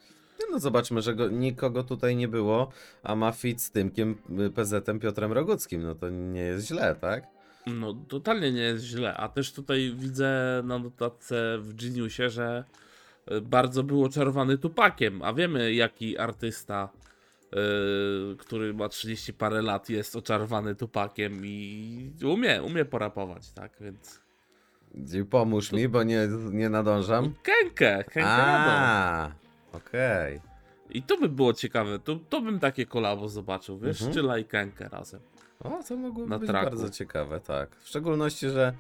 [0.41, 4.51] Nie, No zobaczmy, że go, nikogo tutaj nie było, a ma fit z Tymkiem, y,
[4.51, 7.27] PZ-em Piotrem Roguckim, no to nie jest źle, tak?
[7.67, 12.65] No totalnie nie jest źle, a też tutaj widzę na notatce w Geniusie, że
[13.33, 16.89] y, bardzo był oczarowany Tupakiem, a wiemy jaki artysta,
[18.39, 24.21] który ma 30 parę lat jest oczarowany Tupakiem i umie, umie porapować, tak, więc...
[25.15, 27.35] I Pomóż mi, bo nie, nie nadążam.
[27.43, 28.23] Kękę, Kękę.
[28.27, 29.31] A,
[29.73, 30.41] okej.
[30.91, 34.41] I to by było ciekawe, to, to bym takie kolabo zobaczył, wiesz, Mhm.
[34.41, 35.21] I Kękę razem.
[35.61, 36.67] O, to mogłoby Na być traku.
[36.67, 37.77] bardzo ciekawe, tak.
[37.77, 38.73] W szczególności, że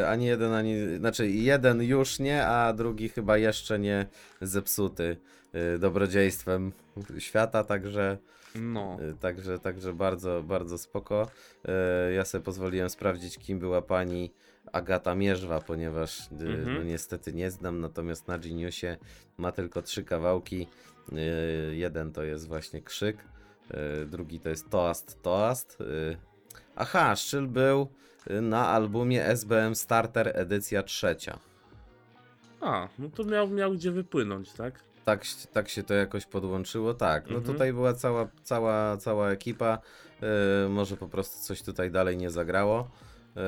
[0.00, 0.74] y, ani jeden, ani.
[0.98, 4.06] Znaczy, jeden już nie, a drugi chyba jeszcze nie
[4.40, 5.16] zepsuty
[5.74, 6.72] y, dobrodziejstwem
[7.18, 8.18] świata, także.
[8.54, 11.28] No, Y, Także, także bardzo, bardzo spoko.
[12.08, 14.32] Y, Ja sobie pozwoliłem sprawdzić, kim była pani
[14.72, 16.74] Agata Mierzwa, ponieważ y, Mhm.
[16.74, 18.96] no niestety nie znam, natomiast na Geniusie
[19.38, 20.66] ma tylko trzy kawałki.
[21.72, 23.16] Jeden to jest właśnie Krzyk,
[24.06, 25.78] drugi to jest Toast Toast.
[26.76, 27.88] Aha, Szczyl był
[28.42, 31.38] na albumie SBM Starter edycja trzecia.
[32.60, 34.80] a, no to miał, miał gdzie wypłynąć, tak?
[35.08, 37.30] Tak, tak się to jakoś podłączyło, tak.
[37.30, 37.52] No Mhm.
[37.54, 39.78] tutaj była cała, cała, cała ekipa.
[40.62, 42.90] Yy, może po prostu coś tutaj dalej nie zagrało.
[43.36, 43.42] Yy,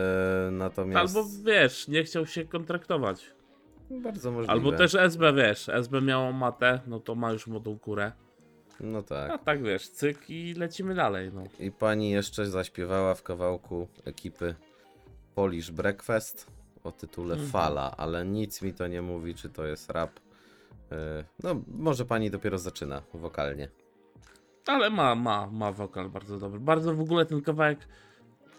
[0.51, 1.17] natomiast.
[1.17, 3.27] Albo wiesz, nie chciał się kontraktować.
[3.91, 4.53] Bardzo możliwe.
[4.53, 8.13] Albo też SB, wiesz, SB miało matę, no to ma już młodą kurę.
[8.81, 9.45] No A tak.
[9.45, 11.45] tak wiesz, cyk i lecimy dalej, no.
[11.59, 14.55] I pani jeszcze zaśpiewała w kawałku ekipy
[15.35, 16.47] Polish Breakfast
[16.85, 17.51] o tytule Mhm.
[17.53, 20.11] Fala, ale nic mi to nie mówi, czy to jest rap.
[20.93, 23.69] Y, No, może pani dopiero zaczyna wokalnie.
[24.67, 26.61] Ale ma, ma, ma wokal bardzo dobry.
[26.61, 27.79] Bardzo w ogóle ten kawałek,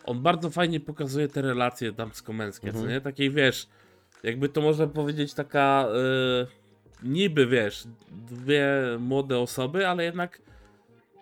[0.06, 2.86] on bardzo fajnie pokazuje te relacje damsko-męskie, Mhm.
[2.86, 3.02] co nie?
[3.02, 3.68] Takiej, wiesz,
[4.24, 5.88] jakby to można powiedzieć taka
[6.44, 6.48] y,
[7.08, 7.88] niby, wiesz,
[8.32, 10.42] dwie młode osoby, ale jednak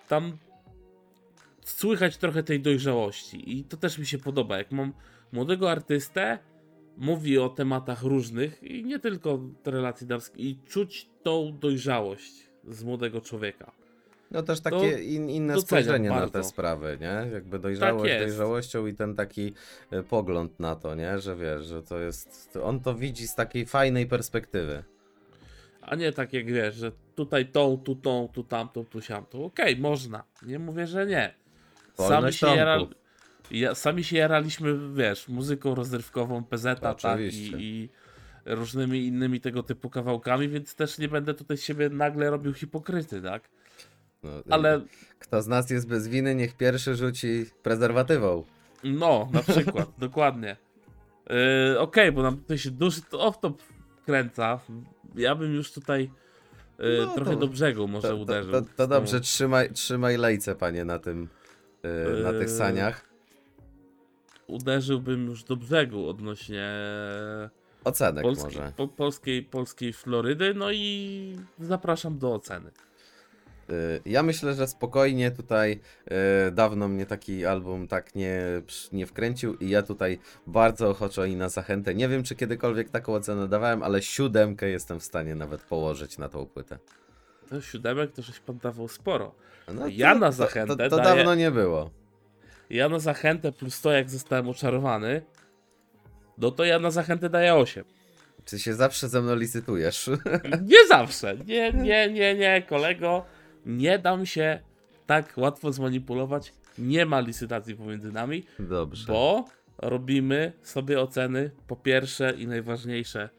[0.07, 0.37] tam
[1.63, 4.57] słychać trochę tej dojrzałości i to też mi się podoba.
[4.57, 4.93] Jak mam
[5.33, 6.39] młodego artystę,
[6.99, 12.83] mówi o tematach różnych i nie tylko te relacje damskie i czuć tą dojrzałość z
[12.83, 13.71] młodego człowieka.
[14.31, 17.31] No też takie To in, inne spojrzenie na te sprawy, nie?
[17.33, 18.25] Jakby dojrzałość jest.
[18.25, 19.53] dojrzałością i ten taki
[19.91, 21.19] e, pogląd na to, nie?
[21.19, 24.83] Że wiesz, że to jest, on to widzi z takiej fajnej perspektywy.
[25.81, 29.45] A nie tak jak wiesz, że tutaj tą, tu tą, tu tamtą, tu siamtą.
[29.45, 30.23] Okej, można.
[30.43, 31.33] Nie mówię, że nie.
[31.97, 32.79] Wolność się, jara...
[33.51, 37.89] ja, sami się jaraliśmy, wiesz, muzyką rozrywkową, PZ, tak, i, i
[38.45, 43.21] różnymi innymi tego typu kawałkami, więc też nie będę tutaj z siebie nagle robił hipokryty,
[43.21, 43.49] tak?
[44.23, 44.81] No, Ale
[45.19, 48.43] Kto z nas jest bez winy, niech pierwszy rzuci prezerwatywą.
[48.83, 50.55] no, na przykład, dokładnie.
[51.69, 53.53] Yy, Okej, bo nam tutaj się duży off-top
[54.05, 54.59] kręca.
[55.15, 56.11] Ja bym już tutaj
[56.79, 58.51] yy, No, trochę to- do brzegu może To, to, uderzył.
[58.51, 61.27] to, to tą- dobrze, trzymaj, trzymaj lejce, panie, na tym,
[61.83, 63.08] e, na tych saniach.
[64.49, 66.69] Uderzyłbym już do brzegu odnośnie
[67.83, 68.73] Ocenek polskiej, może.
[68.77, 72.71] po, polskiej, polskiej Florydy, no i zapraszam do oceny.
[73.69, 75.79] Y, Ja myślę, że spokojnie tutaj
[76.47, 78.41] y, dawno mnie taki album tak nie,
[78.93, 81.95] nie wkręcił i ja tutaj bardzo ochoczo i na zachętę.
[81.95, 86.29] Nie wiem, czy kiedykolwiek taką ocenę dawałem, ale siódemkę jestem w stanie nawet położyć na
[86.29, 86.77] tą płytę.
[87.49, 89.35] To siódemek to żeś pan dawał sporo.
[89.73, 91.89] No, Ja na to, zachętę To, to, to daję- dawno nie było.
[92.69, 95.21] Ja na zachętę plus to, jak zostałem oczarowany,
[96.37, 97.83] no to ja na zachętę daję 8.
[98.45, 100.09] Czy się zawsze ze mną licytujesz?
[100.71, 101.37] Nie zawsze.
[101.45, 103.25] Nie, nie, nie, nie, kolego.
[103.65, 104.59] Nie dam się
[105.05, 106.53] tak łatwo zmanipulować.
[106.77, 108.45] Nie ma licytacji pomiędzy nami.
[108.59, 109.07] Dobrze.
[109.07, 109.45] Bo
[109.77, 113.29] robimy sobie oceny po pierwsze i najważniejsze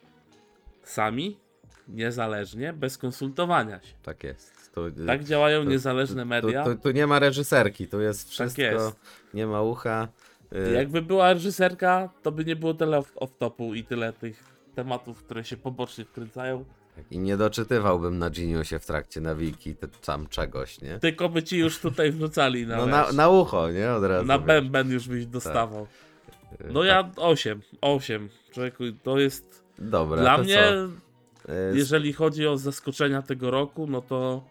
[0.82, 1.38] sami,
[1.88, 3.94] niezależnie, bez konsultowania się.
[4.02, 4.59] Tak jest.
[4.74, 6.64] Tu, Tak działają tu- niezależne media.
[6.64, 8.96] Tu, tu nie ma reżyserki, tu jest wszystko, jest.
[9.34, 10.08] nie ma ucha.
[10.68, 15.22] y, Jakby była reżyserka, to by nie było tyle off- off-topu i tyle tych tematów,
[15.22, 16.64] które się pobocznie wkręcają.
[17.10, 20.98] I nie doczytywałbym na Geniusie w trakcie nawiki tam czegoś, nie?
[20.98, 23.92] Tylko by ci już tutaj wrzucali na, No na, na ucho, nie?
[23.92, 24.26] Od razu.
[24.26, 24.46] na wiesz.
[24.46, 25.86] bęben już byś dostawał.
[26.60, 26.88] Y, No tak.
[26.88, 28.28] ja 8, 8.
[28.52, 30.54] Człowieku, to jest Dobra, dla to mnie,
[31.46, 31.52] co?
[31.52, 34.44] Y, jeżeli chodzi o zaskoczenia tego roku, no to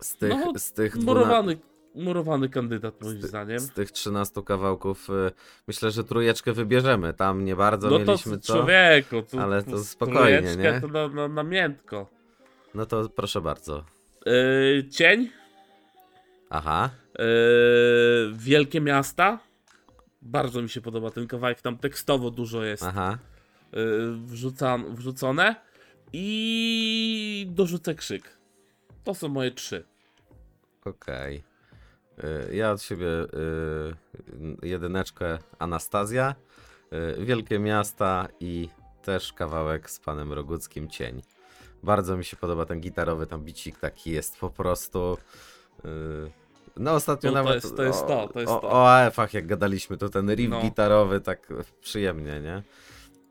[0.00, 1.58] Z tych, no, z tych, murowany,
[1.94, 3.58] murowany kandydat moim z, ty- zdaniem.
[3.60, 5.32] z tych 13 kawałków y,
[5.68, 7.12] myślę, że trójeczkę wybierzemy.
[7.14, 8.52] Tam nie bardzo No to mieliśmy co.
[8.52, 10.80] człowieku, tu, ale to spokojnie, nie?
[10.80, 12.06] To na, na, na miętko.
[12.74, 13.84] No to proszę bardzo.
[14.26, 15.30] Yy, cień,
[16.50, 16.90] Aha.
[17.18, 17.24] yy,
[18.34, 19.38] wielkie miasta.
[20.22, 23.18] Bardzo mi się podoba ten kawałek, tam tekstowo dużo jest Aha.
[23.72, 25.54] yy, wrzuca, wrzucone.
[26.12, 28.39] I dorzucę krzyk.
[29.04, 29.84] To są moje trzy.
[30.84, 31.42] Okej.
[32.50, 36.34] Y, Ja od siebie y, jedyneczkę Anastazja,
[37.18, 38.68] y, Wielkie Miasta i
[39.02, 41.22] też kawałek z panem Roguckim Cień.
[41.82, 45.18] Bardzo mi się podoba ten gitarowy tam bicik taki jest po prostu.
[45.84, 46.30] y,
[46.76, 48.68] No ostatnio No to nawet jest- to jest to, to jest o, to.
[48.70, 50.60] o AF-ach jak gadaliśmy, to ten riff No.
[50.62, 51.48] gitarowy tak
[51.80, 52.62] przyjemnie, nie?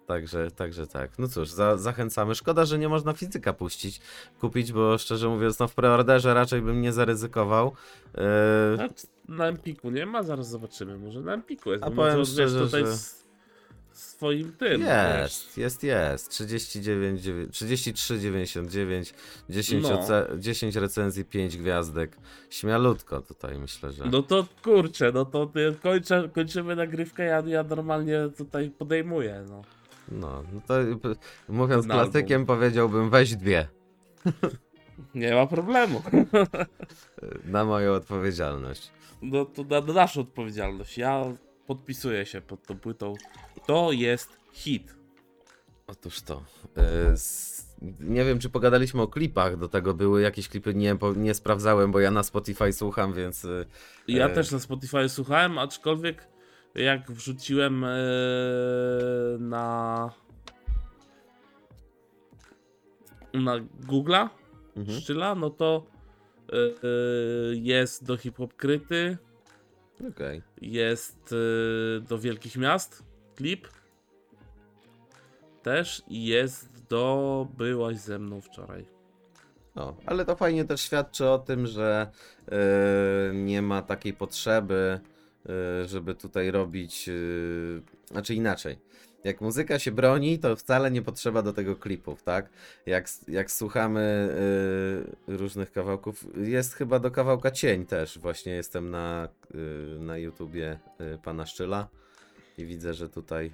[0.09, 1.19] Także, także tak.
[1.19, 2.35] No cóż, za, zachęcamy.
[2.35, 4.01] Szkoda, że nie można fizyka puścić,
[4.39, 7.71] kupić, bo szczerze mówiąc, no w preorderze raczej bym nie zaryzykował.
[8.17, 8.23] Yy,
[9.27, 10.97] Na, Empiku nie ma, zaraz zobaczymy.
[10.97, 11.83] Może na Empiku jest.
[11.83, 13.19] A powiem szczerze, tutaj że- z
[13.93, 14.81] swoim tym.
[14.81, 16.29] jest, jest, jest.
[16.29, 19.13] 39, 33,99,
[19.49, 19.99] 10, No.
[20.01, 22.17] oce- 10 recenzji, 5 gwiazdek.
[22.49, 24.05] Śmialutko tutaj myślę, że.
[24.05, 25.51] No to kurczę, no to
[25.83, 29.61] kończę, kończymy nagrywkę, ja, ja normalnie tutaj podejmuję, no.
[30.11, 30.73] No, no to
[31.49, 32.11] mówiąc album.
[32.11, 33.67] klasykiem powiedziałbym weź dwie
[35.15, 36.01] Nie ma problemu.
[37.45, 38.91] na moją odpowiedzialność.
[39.21, 40.97] No to na, na naszą odpowiedzialność.
[40.97, 41.23] Ja
[41.67, 43.13] podpisuję się pod tą płytą.
[43.65, 44.95] To jest hit.
[45.87, 46.43] Otóż to.
[47.11, 49.57] s- Nie wiem, czy pogadaliśmy o klipach.
[49.57, 53.45] Do tego były jakieś klipy, nie, nie sprawdzałem, bo ja na Spotify słucham, więc.
[53.45, 53.65] y,
[54.07, 54.29] Ja E.
[54.33, 56.27] też na Spotify słuchałem, aczkolwiek
[56.75, 57.89] jak wrzuciłem e,
[59.39, 60.09] na
[63.33, 64.29] na Google'a
[64.77, 64.99] Mhm.
[64.99, 65.85] Szczyla, no to
[66.49, 66.55] e,
[67.55, 69.17] jest do hip-hop kryty
[70.07, 70.41] Okej.
[70.61, 73.03] Jest y, do Wielkich Miast
[73.35, 73.67] klip.
[75.63, 78.85] Też i jest do Byłaś ze mną wczoraj.
[79.75, 82.11] No, ale to fajnie też świadczy o tym, że
[82.47, 84.99] e, nie ma takiej potrzeby,
[85.85, 87.09] żeby tutaj robić.
[87.09, 87.13] e,
[88.11, 88.77] znaczy inaczej.
[89.23, 92.49] Jak muzyka się broni, to wcale nie potrzeba do tego klipów, tak?
[92.85, 94.29] Jak, jak słuchamy
[95.27, 98.19] e, różnych kawałków, jest chyba do kawałka cień też.
[98.19, 101.87] Właśnie jestem na, e, na YouTubie e, pana Szczyla
[102.57, 103.51] i widzę, że tutaj e,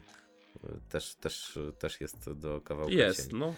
[0.89, 2.93] też, też, też jest do kawałka.
[2.93, 3.53] Jest, no.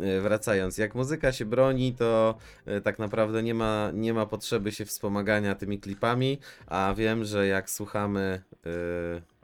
[0.00, 4.72] E, wracając, jak muzyka się broni, to e, tak naprawdę nie ma, nie ma potrzeby
[4.72, 9.40] się wspomagania tymi klipami, a wiem, że jak słuchamy e,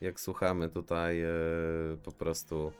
[0.00, 1.22] jak słuchamy tutaj
[2.04, 2.72] po prostu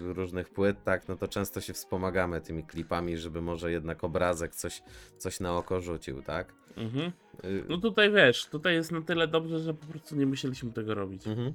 [0.00, 4.82] różnych płyt, tak, no to często się wspomagamy tymi klipami, żeby może jednak obrazek coś,
[5.18, 6.52] coś na oko rzucił, tak?
[6.76, 7.12] Mhm.
[7.68, 11.26] No tutaj wiesz, tutaj jest na tyle dobrze, że po prostu nie musieliśmy tego robić.
[11.26, 11.52] Mhm.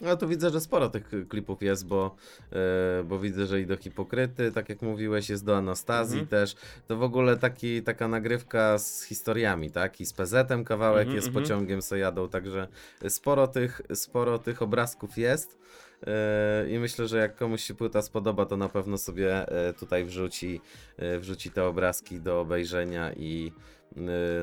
[0.00, 2.16] No to widzę, że sporo tych klipów jest, bo,
[2.52, 6.28] e, bo widzę, że i do Hipokryty, tak jak mówiłeś, jest do Anastazji Mhm.
[6.28, 6.54] też.
[6.86, 10.00] To w ogóle taki, taka nagrywka z historiami, tak?
[10.00, 11.44] I z PZ-em kawałek Mhm, jest mhm.
[11.44, 12.68] pociągiem co jadą, także
[13.08, 15.58] sporo tych, sporo tych obrazków jest.
[16.06, 20.04] E, I myślę, że jak komuś się płyta spodoba, to na pewno sobie e, tutaj
[20.04, 20.60] wrzuci,
[20.96, 23.52] e, wrzuci te obrazki do obejrzenia i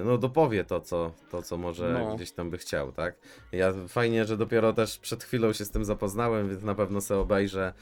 [0.05, 2.15] no dopowie to, co, to, co może No.
[2.15, 3.15] gdzieś tam by chciał, tak?
[3.51, 7.19] Ja fajnie, że dopiero też przed chwilą się z tym zapoznałem, więc na pewno sobie
[7.19, 7.73] obejrzę.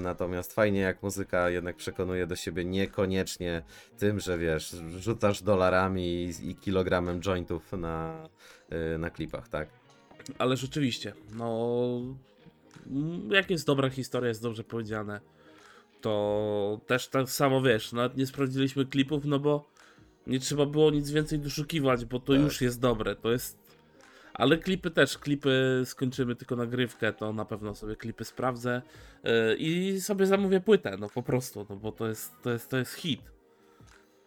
[0.00, 3.62] Natomiast fajnie, jak muzyka jednak przekonuje do siebie niekoniecznie
[3.98, 8.28] tym, że wiesz, rzucasz dolarami i, i kilogramem jointów na,
[8.98, 9.68] na klipach, tak?
[10.38, 12.00] Ale rzeczywiście, no.
[13.30, 15.20] Jak jest dobra historia, jest dobrze powiedziane,
[16.00, 19.70] to też tak samo wiesz, nawet nie sprawdziliśmy klipów, no bo
[20.26, 22.42] nie trzeba było nic więcej doszukiwać, bo to Tak.
[22.42, 23.16] już jest dobre.
[23.16, 23.66] To jest.
[24.34, 28.82] Ale klipy też, klipy skończymy tylko nagrywkę, to na pewno sobie klipy sprawdzę
[29.24, 32.76] yy, i sobie zamówię płytę, no po prostu, no bo to jest, to jest, to
[32.76, 33.20] jest hit.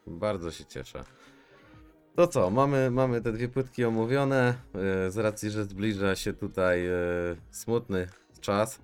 [0.08, 1.04] Bardzo się cieszę.
[2.16, 4.54] To co, mamy, mamy te dwie płytki omówione.
[5.08, 6.92] e, Z racji, że zbliża się tutaj e,
[7.52, 8.08] smutny
[8.40, 8.80] czas.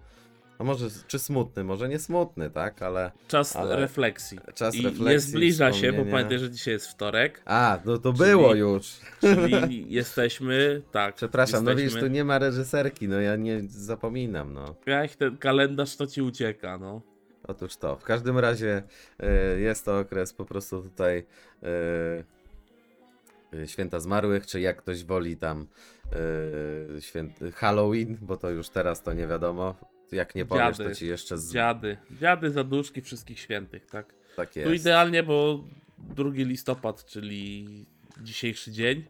[0.59, 1.63] A może, czy smutny?
[1.63, 2.81] Może nie smutny, tak?
[2.81, 4.39] Ale Czas Ale refleksji.
[4.53, 5.05] czas I refleksji.
[5.05, 8.91] nie zbliża się, bo pamiętaj, że dzisiaj jest wtorek, A, no to Czyli- było już.
[9.21, 11.15] czyli jesteśmy, tak.
[11.15, 14.75] Przepraszam, no jesteśmy, widzisz, tu nie ma reżyserki, no ja nie zapominam, no.
[14.85, 17.01] Jak ten kalendarz to ci ucieka, no.
[17.47, 17.95] Otóż to.
[17.95, 18.83] W każdym razie
[19.19, 21.25] e, jest to okres po prostu tutaj
[23.53, 25.67] e, święta zmarłych, czy jak ktoś woli tam
[26.99, 29.75] święty Halloween, bo to już teraz to nie wiadomo.
[30.11, 30.89] Jak nie powiesz, Dziady.
[30.89, 31.53] to ci jeszcze z...
[31.53, 31.97] Dziady.
[32.11, 34.13] Dziady, zaduszki wszystkich świętych, tak?
[34.35, 34.81] tak Tu jest.
[34.81, 35.63] idealnie, bo
[35.97, 37.85] 2 listopad, czyli
[38.21, 39.03] dzisiejszy dzień,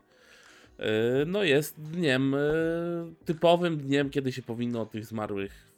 [0.79, 0.85] yy,
[1.27, 5.71] no jest dniem yy, typowym dniem, kiedy się powinno o tych zmarłych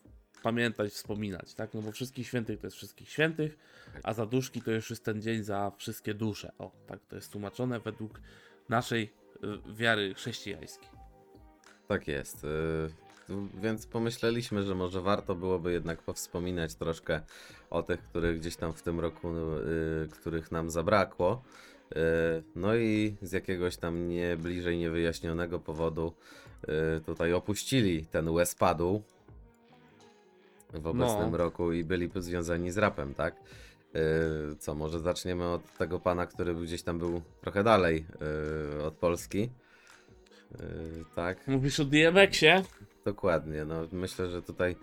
[0.43, 1.73] pamiętać, wspominać, tak?
[1.73, 3.57] No bo wszystkich świętych to jest wszystkich świętych,
[4.03, 6.51] a zaduszki to już jest ten dzień za wszystkie dusze.
[6.59, 8.21] O, tak to jest tłumaczone według
[8.69, 10.96] naszej yy, wiary chrześcijańskiej.
[11.87, 12.43] Tak jest.
[12.43, 12.47] y,
[13.61, 17.21] Więc pomyśleliśmy, że może warto byłoby jednak powspominać troszkę
[17.69, 21.41] o tych, których gdzieś tam w tym roku, y, których nam zabrakło.
[21.91, 21.95] Y,
[22.55, 26.13] No i z jakiegoś tam nie bliżej niewyjaśnionego powodu
[27.05, 29.01] tutaj opuścili ten łez-padł
[30.73, 31.37] w obecnym No.
[31.37, 33.35] roku i byli związani z rapem, tak?
[34.59, 38.05] Co, może zaczniemy od tego pana, który gdzieś tam był trochę dalej
[38.85, 39.49] od Polski.
[40.51, 42.63] Y, Tak, Mówisz o DMX-ie?
[43.05, 44.75] Dokładnie, no myślę, że tutaj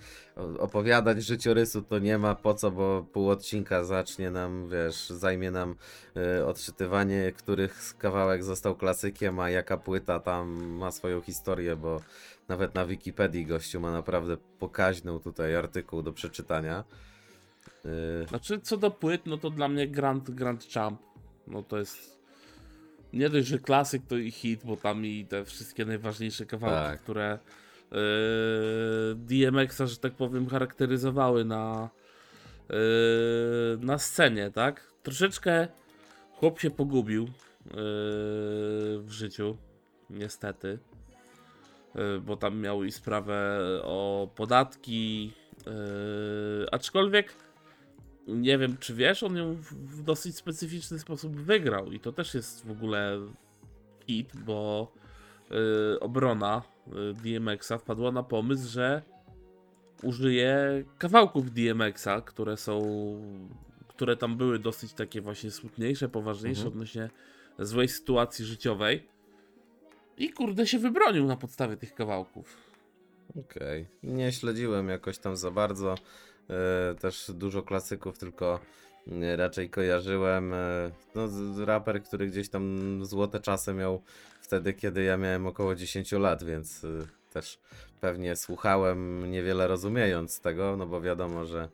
[0.58, 5.74] opowiadać życiorysu to nie ma po co, bo pół odcinka zacznie nam, wiesz, zajmie nam
[6.40, 12.00] y, odczytywanie, których kawałek został klasykiem, a jaka płyta tam ma swoją historię, bo
[12.48, 16.84] nawet na Wikipedii gościu ma naprawdę pokaźną tutaj artykuł do przeczytania.
[17.84, 21.00] Y, Znaczy, co do płyt, no to dla mnie Grand, Grand Champ,
[21.46, 22.13] no to jest
[23.14, 27.00] nie dość, że klasyk to i hit, bo tam i te wszystkie najważniejsze kawałki, Tak.
[27.00, 27.38] które
[27.90, 27.98] yy,
[29.16, 31.90] DMX-a, że tak powiem, charakteryzowały na,
[32.68, 32.76] yy,
[33.80, 34.92] na scenie, tak?
[35.02, 35.68] Troszeczkę
[36.32, 37.30] chłop się pogubił yy,
[38.98, 39.56] w życiu,
[40.10, 40.78] niestety,
[41.94, 45.32] yy, bo tam miał i sprawę o podatki,
[45.66, 47.43] yy, aczkolwiek
[48.26, 52.66] nie wiem, czy wiesz, on ją w, dosyć specyficzny sposób wygrał i to też jest
[52.66, 53.20] w ogóle
[54.06, 54.92] hit, bo
[55.96, 59.02] y, obrona y, DMX-a wpadła na pomysł, że
[60.02, 62.82] użyje kawałków DMX-a, które są,
[63.88, 66.72] które tam były dosyć takie właśnie smutniejsze, poważniejsze Mhm.
[66.72, 67.10] odnośnie
[67.58, 69.08] złej sytuacji życiowej.
[70.18, 72.56] I kurde się wybronił na podstawie tych kawałków.
[73.40, 73.86] Okej.
[74.02, 75.94] Nie śledziłem jakoś tam za bardzo.
[76.50, 78.60] E, też dużo klasyków, tylko
[79.22, 80.54] e, raczej kojarzyłem.
[80.54, 81.28] E, no,
[81.64, 84.02] raper, który gdzieś tam złote czasy miał
[84.40, 86.86] wtedy, kiedy ja miałem około 10 lat, więc
[87.32, 87.58] też
[88.00, 91.68] pewnie słuchałem, niewiele rozumiejąc tego, no bo wiadomo, że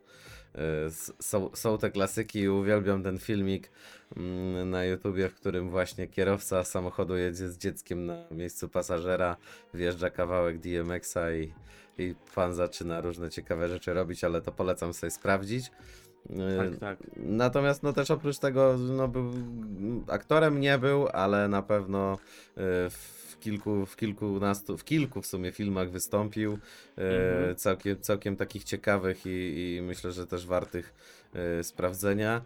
[1.19, 3.71] są, są te klasyki i uwielbiam ten filmik
[4.17, 9.37] mm, na YouTubie, w którym właśnie kierowca samochodu jedzie z dzieckiem na miejscu pasażera,
[9.73, 11.53] wjeżdża kawałek DMX-a i,
[11.97, 15.71] i pan zaczyna różne ciekawe rzeczy robić, ale to polecam sobie sprawdzić.
[16.57, 16.99] Tak, Y, tak.
[17.17, 19.33] Natomiast no też oprócz tego no, był,
[20.07, 22.19] aktorem nie był, ale na pewno y,
[22.89, 26.53] w kilku, w kilkunastu, w kilku w sumie filmach wystąpił.
[26.53, 27.55] y, Mhm.
[27.55, 30.93] Całkiem, całkiem takich ciekawych i, i myślę, że też wartych
[31.61, 32.41] sprawdzenia.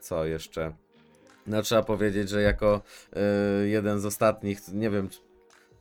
[0.00, 0.72] Co jeszcze?
[1.46, 2.82] No trzeba powiedzieć, że jako
[3.64, 5.08] y, jeden z ostatnich, nie wiem,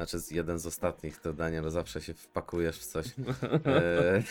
[0.07, 3.07] znaczy jeden z ostatnich, to Daniel zawsze się wpakujesz w coś.
[3.65, 4.23] E, e,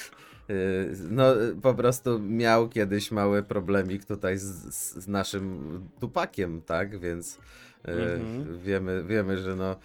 [1.11, 1.25] no
[1.63, 6.99] po prostu miał kiedyś mały problemik tutaj z, z, naszym Tupakiem, tak?
[7.01, 7.39] Więc
[7.85, 8.59] e, Mhm.
[8.59, 9.77] wiemy, wiemy, że no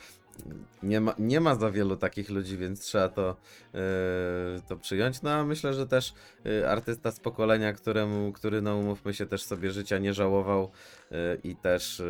[0.84, 3.36] nie ma, nie ma za wielu takich ludzi, więc trzeba to,
[4.68, 5.22] to przyjąć.
[5.22, 6.14] No a myślę, że też
[6.68, 10.72] artysta z pokolenia, któremu, który no umówmy się też sobie życia nie żałował
[11.44, 12.02] i też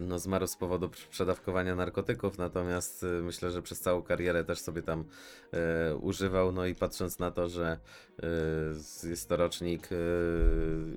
[0.00, 4.82] no, zmarł z powodu przedawkowania narkotyków, natomiast y, myślę, że przez całą karierę też sobie
[4.82, 5.04] tam
[5.52, 6.52] e, używał.
[6.52, 7.78] No i patrząc na to, że
[9.04, 9.88] e, jest to rocznik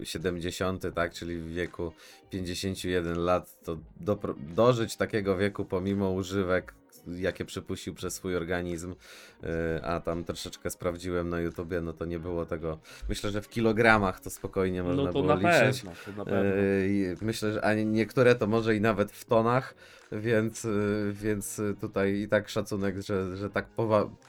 [0.01, 1.93] e, 70, tak, czyli w wieku
[2.29, 6.73] 51 lat, to dopro- dożyć takiego wieku pomimo używek,
[7.07, 8.95] jakie przypuścił przez swój organizm,
[9.43, 12.79] e, a tam troszeczkę sprawdziłem na YouTubie, no to nie było tego.
[13.09, 15.81] Myślę, że w kilogramach to spokojnie można No to było na liczyć.
[15.81, 16.51] pewno, to na pewno.
[16.87, 19.75] I Myślę, że a niektóre to może i nawet w tonach,
[20.11, 20.69] więc, e,
[21.11, 23.67] więc tutaj i tak szacunek, że, że tak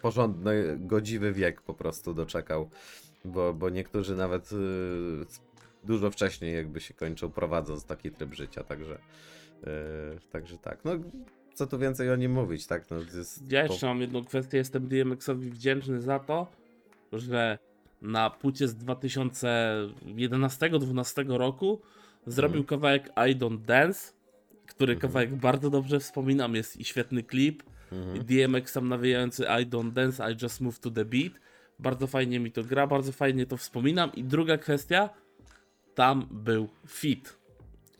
[0.02, 2.70] porządny, godziwy wiek po prostu doczekał,
[3.24, 4.50] bo, bo niektórzy nawet
[5.84, 8.98] dużo wcześniej jakby się kończą prowadząc taki tryb życia, także,
[10.32, 10.78] także tak.
[10.84, 10.92] No,
[11.54, 12.90] co tu więcej o nim mówić, tak?
[12.90, 14.58] No, jest Ja jeszcze mam jedną kwestię.
[14.58, 16.46] Jestem DMX-owi wdzięczny za to,
[17.12, 17.58] że
[18.02, 21.80] na płycie z 2011-2012 roku
[22.26, 22.80] zrobił Mhm.
[22.80, 24.12] kawałek I Don't Dance,
[24.66, 25.10] który Mhm.
[25.12, 26.54] kawałek bardzo dobrze wspominam.
[26.54, 27.62] Jest i świetny klip.
[27.92, 28.24] Mhm.
[28.24, 31.32] DMX tam nawijający I Don't Dance, I Just Move to the Beat.
[31.78, 34.12] Bardzo fajnie mi to gra, bardzo fajnie to wspominam.
[34.14, 35.10] I druga kwestia,
[35.94, 37.36] tam był fit.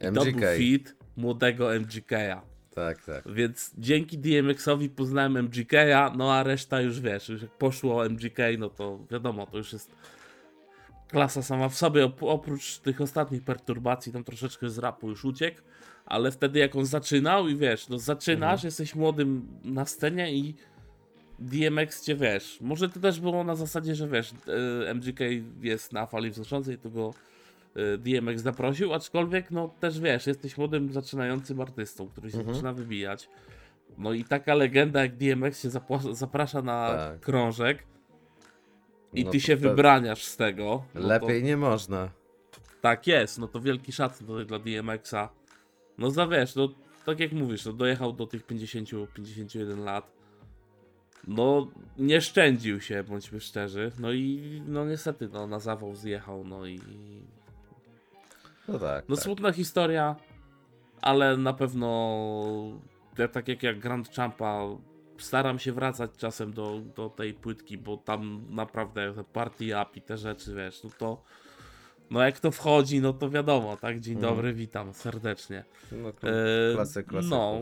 [0.01, 2.43] I to był fit młodego MGK-a.
[2.75, 3.33] Tak, tak.
[3.33, 8.71] Więc dzięki DMX-owi poznałem MGK-a, no a reszta już wiesz, już jak poszło MGK, no
[8.71, 9.91] to wiadomo, to już jest
[11.09, 12.05] klasa sama w sobie.
[12.07, 15.61] Op- oprócz tych ostatnich perturbacji, tam troszeczkę z rapu już uciekł,
[16.07, 18.67] ale wtedy jak on zaczynał i wiesz, no zaczynasz, Mhm.
[18.67, 20.55] jesteś młodym na scenie i
[21.39, 22.59] DMX cię wiesz.
[22.61, 24.33] Może to też było na zasadzie, że wiesz,
[24.87, 25.21] e, MGK
[25.63, 27.15] jest na fali wznoszącej, to go
[27.99, 32.55] DMX zaprosił, aczkolwiek no też wiesz, jesteś młodym, zaczynającym artystą, który się Mhm.
[32.55, 33.29] zaczyna wybijać.
[33.99, 35.71] No i taka legenda jak DMX się
[36.13, 37.21] zaprasza na Tak.
[37.21, 37.85] krążek
[39.15, 40.85] i No ty to się wybraniasz z tego.
[40.95, 42.09] No Lepiej nie można.
[42.51, 45.29] To, tak jest, no to wielki szacun tutaj dla DMX-a.
[45.99, 46.69] No za wiesz, no
[47.07, 50.13] tak jak mówisz, no dojechał do tych 50-51 lat.
[51.29, 51.69] No
[51.99, 53.93] nie szczędził się, bądźmy szczerzy.
[53.99, 56.81] No i no niestety no, na zawał zjechał, no i
[58.73, 59.05] No tak.
[59.09, 59.25] no tak.
[59.25, 60.17] smutna historia,
[61.03, 61.89] ale na pewno
[63.19, 64.61] ja, tak jak jak Grand Champa
[65.19, 70.03] staram się wracać czasem do, do tej płytki, bo tam naprawdę te party up i
[70.03, 71.23] te rzeczy, wiesz, no to
[72.11, 74.01] no jak to wchodzi, no to wiadomo, tak?
[74.01, 74.35] Dzień Mhm.
[74.35, 75.65] dobry, witam serdecznie.
[75.93, 76.13] No, E,
[76.75, 77.31] klasy klasyków.
[77.31, 77.61] no,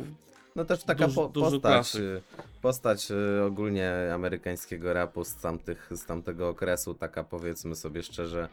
[0.56, 2.00] No też taka Duż- po, duży postać, klasyk.
[2.02, 2.20] y,
[2.62, 8.48] postać y, ogólnie amerykańskiego rapu z, tamtych, z tamtego okresu, taka powiedzmy sobie szczerze,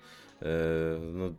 [1.13, 1.29] no,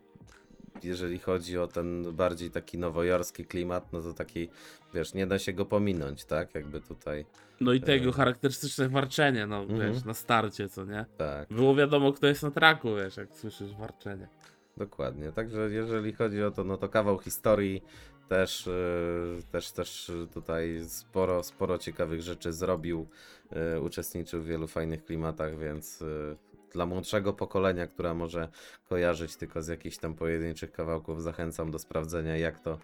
[0.85, 4.49] jeżeli chodzi o ten bardziej taki nowojorski klimat, no to taki,
[4.95, 6.55] wiesz, nie da się go pominąć, tak?
[6.55, 7.27] Jakby tutaj,
[7.61, 8.13] no i tego E.
[8.13, 9.93] charakterystyczne warczenie, no Mhm.
[9.93, 11.05] wiesz, na starcie, co nie?
[11.17, 14.29] tak, Było wiadomo, kto jest na traku, wiesz, jak słyszysz warczenie.
[14.77, 15.33] dokładnie.
[15.33, 17.83] Także jeżeli chodzi o to, no to kawał historii,
[18.29, 23.07] też, y, też, też tutaj sporo, sporo ciekawych rzeczy zrobił,
[23.77, 26.37] y, uczestniczył w wielu fajnych klimatach, więc y,
[26.73, 28.49] dla młodszego pokolenia, która może
[28.89, 32.79] kojarzyć tylko z jakichś tam pojedynczych kawałków, zachęcam do sprawdzenia, jak to,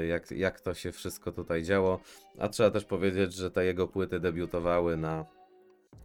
[0.00, 2.00] y, jak, jak to się wszystko tutaj działo.
[2.38, 5.24] A trzeba też powiedzieć, że te jego płyty debiutowały na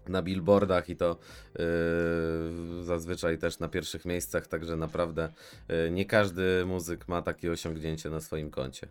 [0.08, 1.18] na billboardach i to
[1.60, 5.30] yy, zazwyczaj też na pierwszych miejscach, także naprawdę
[5.70, 8.88] yy, nie każdy muzyk ma takie osiągnięcie na swoim koncie.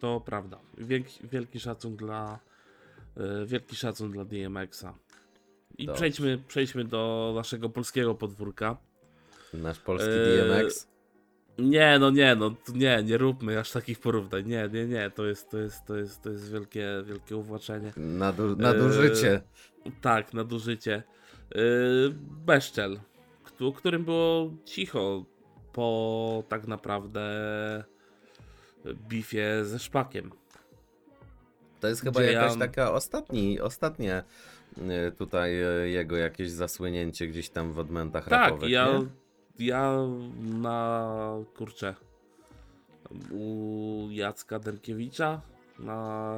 [0.00, 0.58] to prawda.
[0.78, 2.38] Wielki, wielki szacun dla
[3.16, 4.94] e, wielki szacun dla DMX-a.
[5.78, 5.96] I Dobrze.
[5.98, 8.76] przejdźmy, przejdźmy do naszego polskiego podwórka.
[9.54, 10.88] Nasz polski Eee, DMX.
[11.58, 14.46] Nie, no nie, no nie, nie róbmy aż takich porównań.
[14.48, 17.92] Nie, nie, nie, to jest, to jest, to jest, to jest wielkie, wielkie uwłaczenie.
[17.96, 19.40] Nadu, nadużycie.
[20.00, 21.02] Tak, nadużycie.
[21.54, 22.14] Yy,
[22.46, 23.00] Beszczel,
[23.44, 25.24] któ- którym było cicho
[25.72, 27.24] po tak naprawdę
[29.08, 30.30] bifie ze szpakiem.
[31.80, 34.22] To jest chyba jakaś ja- taka ostatni, ostatnie y,
[35.18, 38.88] tutaj y, jego jakieś zasłynięcie gdzieś tam w odmętach Tak, rapowych, ja,
[39.58, 39.66] nie?
[39.66, 39.98] ja
[40.40, 41.94] na kurczę
[43.30, 45.40] u Jacka Derkiewicza
[45.78, 46.36] na,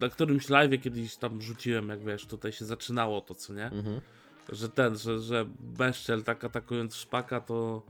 [0.00, 3.66] na którymś live kiedyś tam rzuciłem, jak wiesz, tutaj się zaczynało to, co nie?
[3.66, 4.00] Mhm.
[4.48, 7.82] że ten, że, że Beszczel tak atakując szpaka, to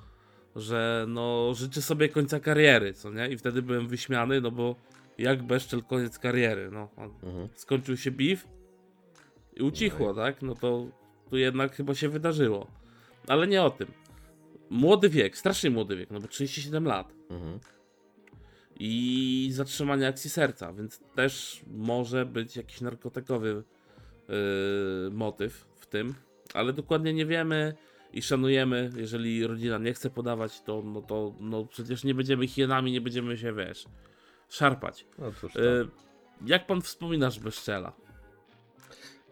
[0.56, 3.28] że no życzy sobie końca kariery, co nie?
[3.28, 4.76] I wtedy byłem wyśmiany, no bo
[5.18, 6.88] jak Beszczel koniec kariery, no.
[7.22, 7.48] Mhm.
[7.54, 8.48] Skończył się beef
[9.60, 10.42] i ucichło, tak?
[10.42, 10.86] No to
[11.30, 12.66] tu jednak chyba się wydarzyło.
[13.28, 13.88] Ale nie o tym.
[14.70, 17.12] Młody wiek, strasznie młody wiek, no bo 37 lat.
[17.30, 17.58] Mhm.
[18.78, 23.48] I zatrzymanie akcji serca, więc też może być jakiś narkotykowy
[24.28, 24.34] yy,
[25.12, 26.14] motyw w tym,
[26.54, 27.74] ale dokładnie nie wiemy
[28.12, 28.90] i szanujemy.
[28.96, 33.36] Jeżeli rodzina nie chce podawać, to no to no przecież nie będziemy hienami, nie będziemy
[33.36, 33.84] się wiesz,
[34.48, 35.06] szarpać.
[35.18, 35.54] No cóż.
[35.54, 35.88] Yy,
[36.46, 37.92] jak pan wspominasz Beszczela?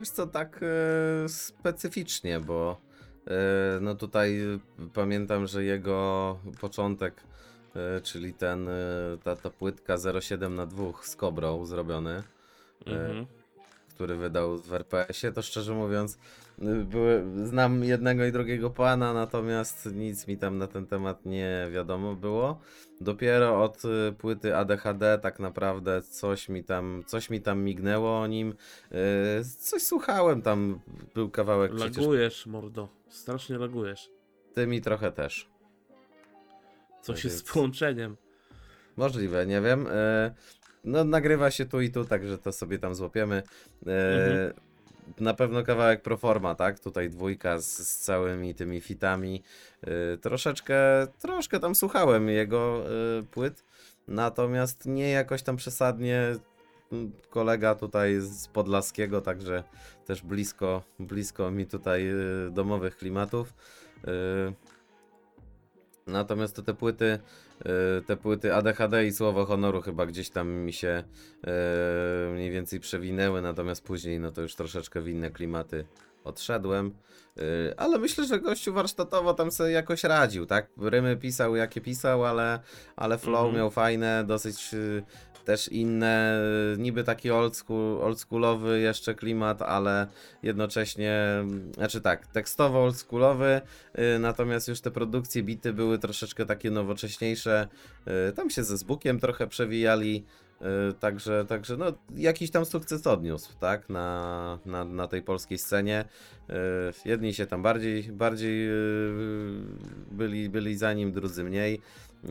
[0.00, 2.80] Wiesz co, tak e, specyficznie, bo
[3.26, 4.58] e, no tutaj e,
[4.94, 7.22] pamiętam, że jego początek,
[7.76, 8.72] e, czyli ten, e,
[9.24, 12.22] ta, ta płytka 07 na 2 z Kobrą zrobiony,
[12.86, 13.26] Mhm.
[13.94, 16.18] który wydał w RPS-ie, to szczerze mówiąc,
[16.84, 22.14] były, znam jednego i drugiego pana, natomiast nic mi tam na ten temat nie wiadomo
[22.14, 22.60] było.
[23.00, 28.26] Dopiero od y, płyty ADHD tak naprawdę coś mi tam, coś mi tam mignęło o
[28.26, 28.54] nim.
[29.40, 30.80] y, Coś słuchałem tam,
[31.14, 31.96] był kawałek przecież.
[31.96, 32.88] Lagujesz, mordo.
[33.08, 34.10] Strasznie lagujesz.
[34.54, 35.48] Ty mi trochę też.
[37.02, 37.48] Coś Tak jest jest.
[37.48, 38.16] z połączeniem.
[38.96, 39.86] Możliwe, nie wiem.
[39.90, 40.34] E,
[40.84, 43.42] No, nagrywa się tu i tu, także to sobie tam złapiemy.
[43.86, 44.52] Mhm.
[45.20, 46.80] Na pewno kawałek Proforma, tak?
[46.80, 49.42] Tutaj dwójka z, z całymi tymi fitami.
[49.82, 50.76] E, Troszeczkę,
[51.18, 52.84] troszkę tam słuchałem jego
[53.18, 53.64] e, płyt,
[54.08, 56.22] natomiast nie jakoś tam przesadnie.
[56.92, 59.64] Mm, Kolega tutaj z Podlaskiego, także
[60.06, 62.14] też blisko, blisko mi tutaj e,
[62.50, 63.54] domowych klimatów.
[66.08, 67.18] E, Natomiast to te płyty,
[67.98, 71.04] y, te płyty ADHD i Słowo Honoru chyba gdzieś tam mi się
[72.28, 75.84] y, mniej więcej przewinęły, natomiast później no to już troszeczkę w inne klimaty
[76.24, 76.94] odszedłem.
[77.38, 80.68] Y, Ale myślę, że gościu warsztatowo tam sobie jakoś radził, tak?
[80.82, 82.60] Rymy pisał jakie pisał, ale,
[82.96, 83.56] ale flow Mhm.
[83.56, 84.74] miał fajne, dosyć
[85.48, 86.40] też inne,
[86.78, 90.06] niby taki old school, oldschoolowy jeszcze klimat, ale
[90.42, 91.44] jednocześnie,
[91.74, 93.60] znaczy tak, tekstowo oldschoolowy,
[94.16, 97.68] y, natomiast już te produkcje bity były troszeczkę takie nowocześniejsze,
[98.28, 100.24] y, tam się ze Zbukiem trochę przewijali,
[101.00, 101.86] także, także no
[102.16, 106.04] jakiś tam sukces odniósł, tak, na, na, na tej polskiej scenie.
[106.50, 106.54] Y,
[107.04, 108.72] Jedni się tam bardziej, bardziej y,
[110.10, 111.80] byli, byli za nim, drudzy mniej.
[112.24, 112.28] Y,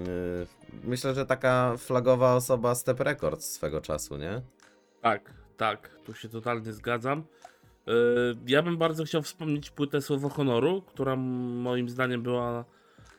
[0.84, 4.42] Myślę, że taka flagowa osoba Step Records swego czasu, nie?
[5.02, 7.24] Tak, tak, tu się totalnie zgadzam.
[8.48, 12.66] Ja bym bardzo chciał wspomnieć płytę Słowo Honoru, która moim zdaniem była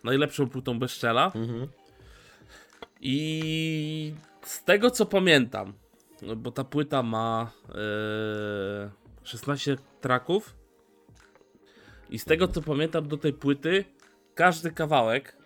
[0.04, 1.32] najlepszą płytą Beszczela.
[1.34, 1.68] Mhm.
[3.00, 4.14] I
[4.48, 5.72] z tego co pamiętam,
[6.22, 8.90] no bo ta płyta ma yy,
[9.22, 10.54] 16 traków.
[12.10, 13.84] I z tego co pamiętam do tej płyty,
[14.34, 15.36] każdy kawałek,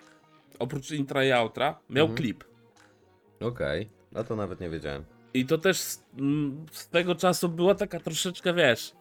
[0.58, 2.16] oprócz intra i outra, miał Mhm.
[2.16, 2.44] klip.
[3.40, 5.04] Okej, no to nawet nie wiedziałem.
[5.34, 8.92] I to też z, mm, z tego czasu była taka troszeczkę, wiesz,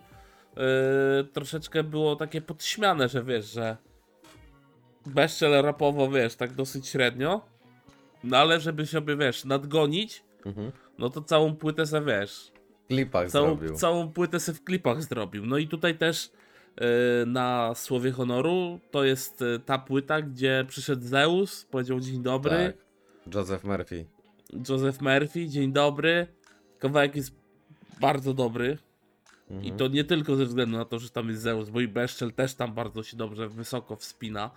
[0.56, 3.78] yy, troszeczkę było takie podśmiane, że wiesz, że
[5.06, 7.42] Beszczel rapowo, wiesz, tak dosyć średnio,
[8.24, 10.72] no ale żeby sobie, wiesz, nadgonić, Mhm.
[10.98, 12.52] no to całą płytę se, wiesz,
[12.86, 13.76] W klipach całą, zrobił.
[13.76, 15.46] całą płytę se w klipach zrobił.
[15.46, 16.32] No i tutaj też
[16.82, 16.86] yy,
[17.26, 22.74] na Słowie Honoru to jest yy, ta płyta, gdzie przyszedł Zeus, powiedział dzień dobry,
[23.26, 23.36] Tak.
[23.36, 24.06] Joseph Murphy.
[24.70, 26.28] Joseph Murphy, dzień dobry.
[26.80, 27.36] Kawałek jest
[28.00, 28.78] bardzo dobry.
[29.50, 29.66] Mhm.
[29.66, 32.34] I to nie tylko ze względu na to, że tam jest Zeus, bo i Beszczel
[32.34, 34.52] też tam bardzo się dobrze, wysoko wspina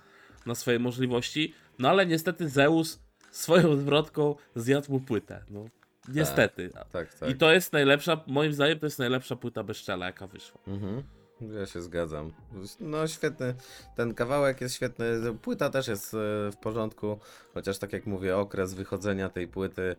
[0.46, 1.54] na swoje możliwości.
[1.78, 3.03] No ale niestety Zeus
[3.34, 5.44] swoją zwrotką zjadł mu płytę.
[5.50, 5.64] No,
[6.08, 6.70] niestety.
[6.92, 7.30] Tak, tak.
[7.30, 10.60] I to jest najlepsza, moim zdaniem to jest najlepsza płyta Beszczela, jaka wyszła.
[10.66, 11.02] Mhm.
[11.40, 12.32] Ja się zgadzam.
[12.80, 13.54] No świetny,
[13.96, 15.06] ten kawałek jest świetny,
[15.42, 16.16] płyta też jest e,
[16.52, 17.18] w porządku,
[17.54, 19.96] chociaż tak jak mówię, okres wychodzenia tej płyty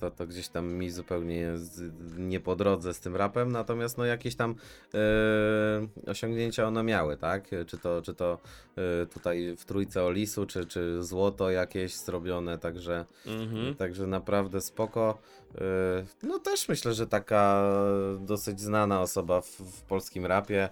[0.00, 1.52] to, to gdzieś tam mi zupełnie
[2.18, 4.54] nie po drodze z tym rapem, natomiast no jakieś tam
[4.94, 7.50] e, osiągnięcia one miały, tak?
[7.66, 8.38] Czy to, czy to
[9.02, 13.74] e, tutaj w Trójce Olisu, czy, czy złoto jakieś zrobione, także, Mhm.
[13.74, 15.18] także naprawdę spoko.
[15.54, 15.60] E,
[16.22, 17.72] No też myślę, że taka
[18.20, 20.68] dosyć znana osoba w, w polskim rapie.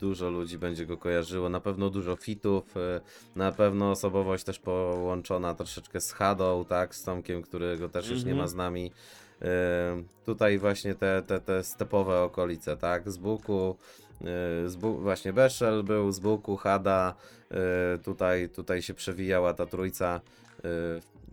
[0.00, 3.00] Dużo ludzi będzie go kojarzyło, na pewno dużo fitów, e,
[3.36, 8.30] na pewno osobowość też połączona troszeczkę z Hadą, tak, z Tomkiem, którego też już nie
[8.30, 8.38] Mhm.
[8.38, 8.92] ma z nami.
[9.42, 13.76] E, Tutaj właśnie te, te, te stepowe okolice, tak, z Buku,
[14.20, 14.24] e,
[14.68, 17.14] z Bu- właśnie Beszel był, z Buku, Hada,
[18.04, 20.20] tutaj, tutaj się przewijała ta trójca.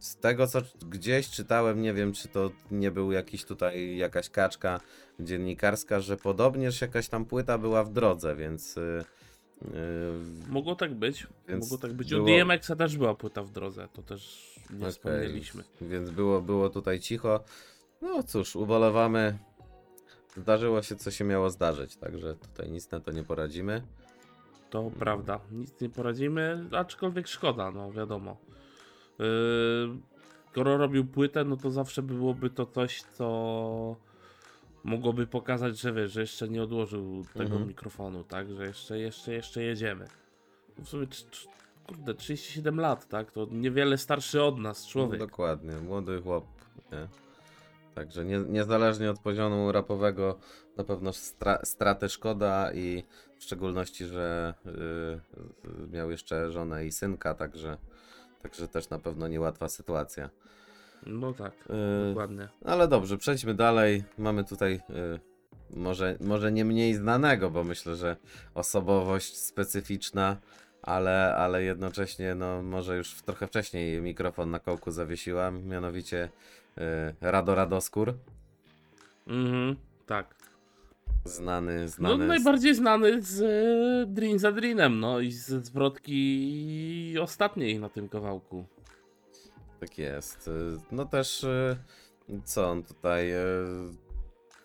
[0.06, 4.80] Z tego co gdzieś czytałem, nie wiem czy to nie był jakiś tutaj jakaś kaczka
[5.20, 8.76] dziennikarska, że podobnież jakaś tam płyta była w drodze, więc.
[8.76, 9.03] Yy,
[10.49, 11.28] Mogło tak być.
[11.60, 12.10] Mogło tak być.
[12.10, 15.64] było- U DMX-a też była płyta w drodze, to też nie okej, wspomnieliśmy.
[15.82, 17.43] Więc było, było tutaj cicho.
[18.01, 19.38] No cóż, ubolewamy.
[20.38, 23.82] Zdarzyło się, co się miało zdarzyć, także tutaj nic na to nie poradzimy.
[24.70, 28.38] To prawda, nic nie poradzimy, aczkolwiek szkoda, no wiadomo.
[29.20, 29.26] Yy,
[30.51, 33.95] skoro robił płytę, no to zawsze byłoby to coś, co
[34.84, 37.68] mogłoby pokazać, że wiesz, że jeszcze nie odłożył tego Mhm.
[37.68, 38.51] mikrofonu, tak?
[38.51, 40.07] Że jeszcze, jeszcze, jeszcze jedziemy.
[40.78, 41.07] W sumie,
[41.88, 43.32] kurde, 37 lat, tak?
[43.32, 45.20] To niewiele starszy od nas człowiek.
[45.20, 46.45] No, dokładnie, młody chłop.
[46.91, 47.07] Nie?
[47.95, 50.39] Także nie, niezależnie od poziomu rapowego,
[50.78, 53.03] na pewno stra, straty szkoda i
[53.38, 57.78] w szczególności, że yy, miał jeszcze żonę i synka, także,
[58.46, 60.30] także też na pewno niełatwa sytuacja.
[61.06, 62.48] No tak, Yy, dokładnie.
[62.66, 64.04] ale dobrze, przejdźmy dalej.
[64.18, 65.20] Mamy tutaj y,
[65.78, 68.16] może, może nie mniej znanego, bo myślę, że
[68.54, 70.38] osobowość specyficzna,
[70.82, 76.30] ale, ale jednocześnie no, może już trochę wcześniej mikrofon na kołku zawiesiłam, mianowicie
[76.78, 76.82] y,
[77.22, 78.14] Rado Radoskór,
[79.28, 79.76] Mhm,
[80.06, 80.35] tak.
[81.26, 87.15] Znany, No znany z- najbardziej znany z e, Dream za Dreamem, no i ze zwrotki
[87.21, 88.65] ostatniej na tym kawałku.
[89.80, 90.47] Tak jest.
[90.47, 90.51] Y,
[90.91, 91.78] No też y,
[92.45, 93.32] co on tutaj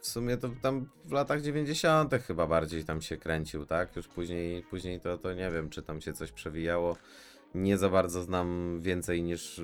[0.01, 2.15] w sumie to tam w latach 90.
[2.15, 3.97] chyba bardziej tam się kręcił, tak?
[3.97, 6.97] Już później, później to, to nie wiem, czy tam się coś przewijało.
[7.55, 9.61] Nie za bardzo znam więcej niż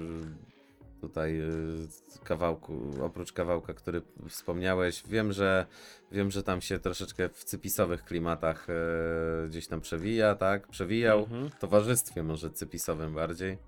[1.00, 5.02] tutaj y, kawałku, oprócz kawałka, który wspomniałeś.
[5.08, 5.66] Wiem, że
[6.12, 10.68] wiem, że tam się troszeczkę w cypisowych klimatach y, gdzieś tam przewija, tak?
[10.68, 11.18] Przewijał.
[11.18, 13.58] Mhm, W towarzystwie może cypisowym bardziej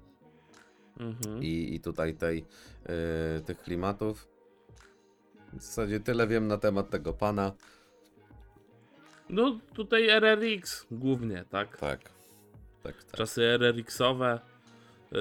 [1.00, 1.42] mhm.
[1.42, 2.44] i, i tutaj tej,
[3.38, 4.28] y, tych klimatów.
[5.52, 7.52] W zasadzie tyle wiem na temat tego pana.
[9.28, 11.76] No tutaj RRX głównie, tak?
[11.76, 12.00] Tak.
[12.82, 13.16] Tak, tak.
[13.16, 14.40] Czasy RRX-owe.
[15.12, 15.18] Yy,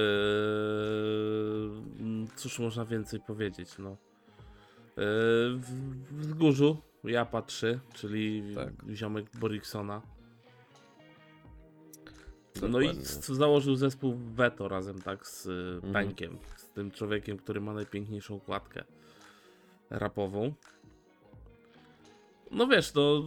[2.35, 3.89] cóż można więcej powiedzieć, no.
[3.89, 3.95] Yy,
[5.57, 5.65] w
[6.11, 8.73] w Wzgórzu Japa 3, czyli Tak.
[8.95, 10.01] ziomek Boriksona.
[12.69, 16.37] No i założył zespół Veto razem tak z y, Mhm.
[16.55, 18.83] Z tym człowiekiem, który ma najpiękniejszą okładkę
[19.89, 20.53] rapową.
[22.51, 23.23] No wiesz, no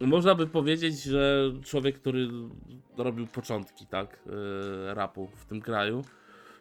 [0.00, 2.28] można by powiedzieć, że człowiek, który
[2.96, 6.04] robił początki, tak, y, rapu w tym kraju,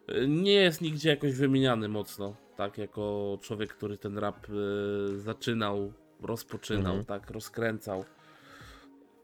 [0.10, 5.94] y, nie jest nigdzie jakoś wymieniany mocno, tak, jako człowiek, który ten rap y, zaczynał,
[6.22, 7.06] rozpoczynał, Mhm.
[7.06, 8.06] tak, rozkręcał.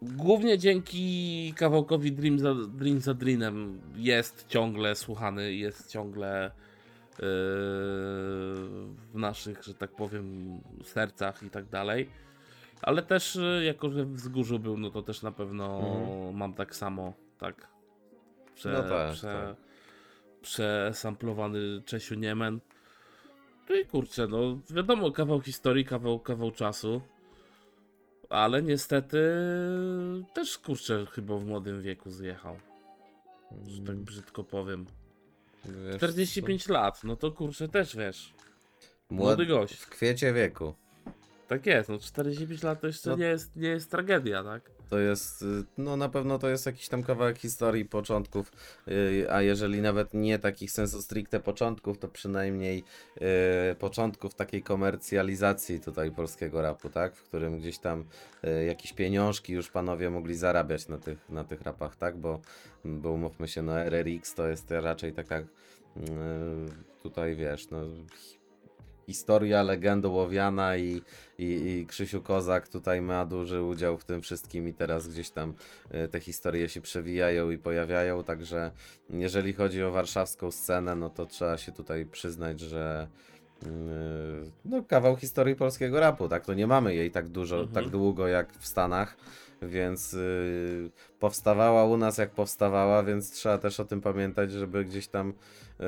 [0.02, 6.52] Głównie dzięki kawałkowi Dream za, Dream za Dreamem jest ciągle słuchany, jest ciągle
[9.14, 12.10] w naszych, że tak powiem, sercach i tak dalej.
[12.86, 16.36] Ale też, yy, jako że w wzgórzu był, no to też na pewno Mhm.
[16.38, 17.68] mam tak samo, tak.
[18.56, 19.56] Prze, No tak, prze, tak.
[20.42, 22.60] Przesamplowany Czesiu Niemen.
[23.70, 27.02] No i kurczę, no wiadomo, kawał historii, kawał, kawał czasu.
[28.30, 29.20] Ale niestety
[30.34, 32.58] też kurczę chyba w młodym wieku zjechał,
[33.68, 34.86] że tak brzydko powiem.
[35.66, 38.34] Wiesz 45 lat, no to kurczę też wiesz.
[38.38, 39.16] co?
[39.16, 39.60] Młody Młod...
[39.60, 39.76] gość.
[39.76, 40.74] W kwiecie wieku.
[41.48, 43.16] Tak jest, no 45 lat to jeszcze No.
[43.16, 44.72] nie, jest, nie jest tragedia, tak?
[44.90, 45.46] To jest, y,
[45.78, 48.52] no na pewno to jest jakiś tam kawałek historii początków,
[48.88, 52.84] y, a jeżeli nawet nie takich sensu stricte początków, to przynajmniej
[53.72, 57.16] y, początków takiej komercjalizacji tutaj polskiego rapu, tak?
[57.16, 58.06] W którym gdzieś tam
[58.68, 62.18] jakieś pieniążki już panowie mogli zarabiać na tych, na tych rapach, tak?
[62.18, 62.42] Bo,
[62.86, 65.42] bo umówmy się, no RRX to jest raczej taka
[67.04, 67.80] tutaj wiesz, no
[69.08, 71.02] historia, legenda łowiana i,
[71.40, 75.54] i, i Krzysiu Kozak tutaj ma duży udział w tym wszystkim i teraz gdzieś tam
[75.92, 78.72] e, te historie się przewijają i pojawiają, także
[79.10, 83.08] jeżeli chodzi o warszawską scenę, no to trzeba się tutaj przyznać, że
[83.64, 83.70] yy,
[84.66, 86.46] no, kawał historii polskiego rapu, tak?
[86.46, 87.74] To nie mamy jej tak dużo, Mhm.
[87.74, 89.18] tak długo jak w Stanach,
[89.68, 95.08] więc yy, powstawała u nas jak powstawała, więc trzeba też o tym pamiętać, żeby gdzieś
[95.08, 95.34] tam
[95.80, 95.86] yy,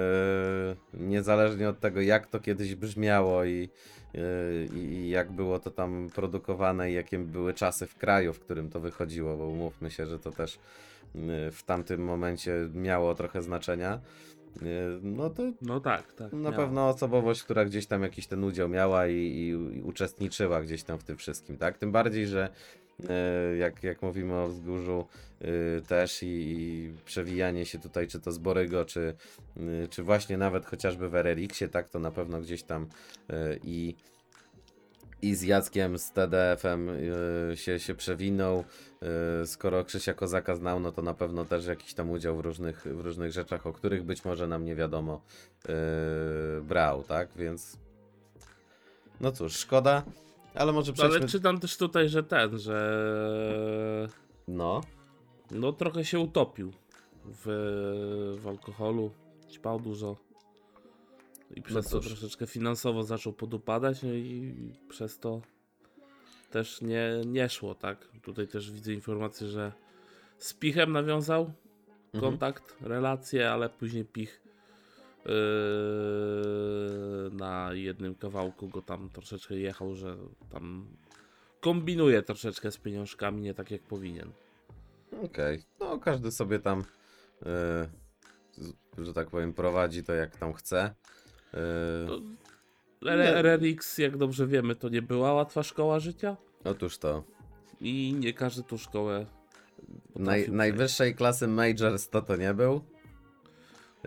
[0.93, 3.69] niezależnie od tego jak to kiedyś brzmiało i,
[4.13, 4.21] yy,
[4.75, 8.80] i jak było to tam produkowane i jakie były czasy w kraju, w którym to
[8.80, 10.59] wychodziło, bo umówmy się, że to też
[11.15, 13.99] yy, w tamtym momencie miało trochę znaczenia.
[14.61, 16.34] Yy, No to No tak, tak.
[16.34, 16.55] na miała.
[16.55, 19.47] pewno osobowość, która gdzieś tam jakiś ten udział miała i, i,
[19.78, 21.78] i uczestniczyła gdzieś tam w tym wszystkim, tak?
[21.78, 22.49] Tym bardziej, że
[23.60, 25.08] jak, jak mówimy o wzgórzu
[25.41, 29.14] e, też i, i przewijanie się tutaj, czy to z Borygo, czy,
[29.58, 31.89] e, czy właśnie nawet chociażby w RRX-ie, tak?
[31.89, 32.88] To na pewno gdzieś tam
[33.30, 33.95] e, i
[35.22, 38.64] i z Jackiem z TDF-em y, się, się przewinął.
[39.43, 42.82] Y, skoro Krzysia Kozaka znał, no to na pewno też jakiś tam udział w różnych,
[42.82, 45.22] w różnych rzeczach, o których być może nam nie wiadomo
[45.66, 47.30] y, brał, tak?
[47.36, 47.78] Więc
[49.22, 50.04] no cóż, szkoda,
[50.58, 51.30] ale może No, Ale przejdźmy...
[51.30, 54.10] czytam też tutaj, że ten, że
[54.47, 54.82] No,
[55.51, 56.72] no trochę się utopił
[57.26, 57.45] w,
[58.41, 59.12] w alkoholu,
[59.51, 60.16] ćpał dużo
[61.55, 62.08] i przez to cóż.
[62.08, 64.53] troszeczkę finansowo zaczął podupadać, no i
[64.89, 65.41] przez to
[66.51, 68.08] też nie, nie szło, tak?
[68.22, 69.72] Tutaj też widzę informację, że
[70.38, 71.41] z Pichem nawiązał
[72.14, 72.32] mhm.
[72.32, 74.47] kontakt, relacje, ale później Pich yy,
[77.32, 80.17] na jednym kawałku go tam troszeczkę jechał, że
[80.49, 80.88] tam
[81.61, 84.32] kombinuje troszeczkę z pieniążkami, nie tak jak powinien.
[85.23, 85.63] okej.
[85.80, 86.84] No, każdy sobie tam, y,
[88.57, 88.73] z-
[89.05, 90.93] że tak powiem, prowadzi to jak tam chce.
[91.53, 91.57] Y,
[93.01, 93.11] Nie.
[93.41, 97.23] RRX, jak dobrze wiemy, to nie była łatwa szkoła życia Otóż to.
[97.82, 99.25] i nie każdy tą szkołę
[100.15, 102.82] Naj, najwyższej klasy Majors to to nie był.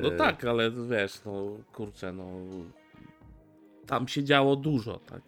[0.02, 2.26] No Y, tak, ale wiesz, no kurczę, no
[3.86, 5.22] tam się działo dużo, tak?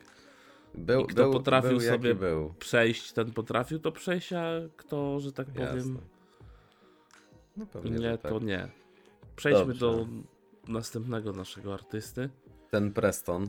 [0.75, 2.17] Był, I kto był, potrafił był, sobie.
[2.59, 4.45] Przejść, ten potrafił to przejść, a
[4.77, 6.01] kto, że tak powiem, Jasne.
[7.57, 8.33] No pewnie, nie, tak.
[8.33, 8.69] to nie.
[9.37, 9.81] Przejdźmy Dobrze.
[9.81, 10.07] do
[10.69, 12.31] następnego naszego artysty.
[12.71, 13.49] Ten Preston, y,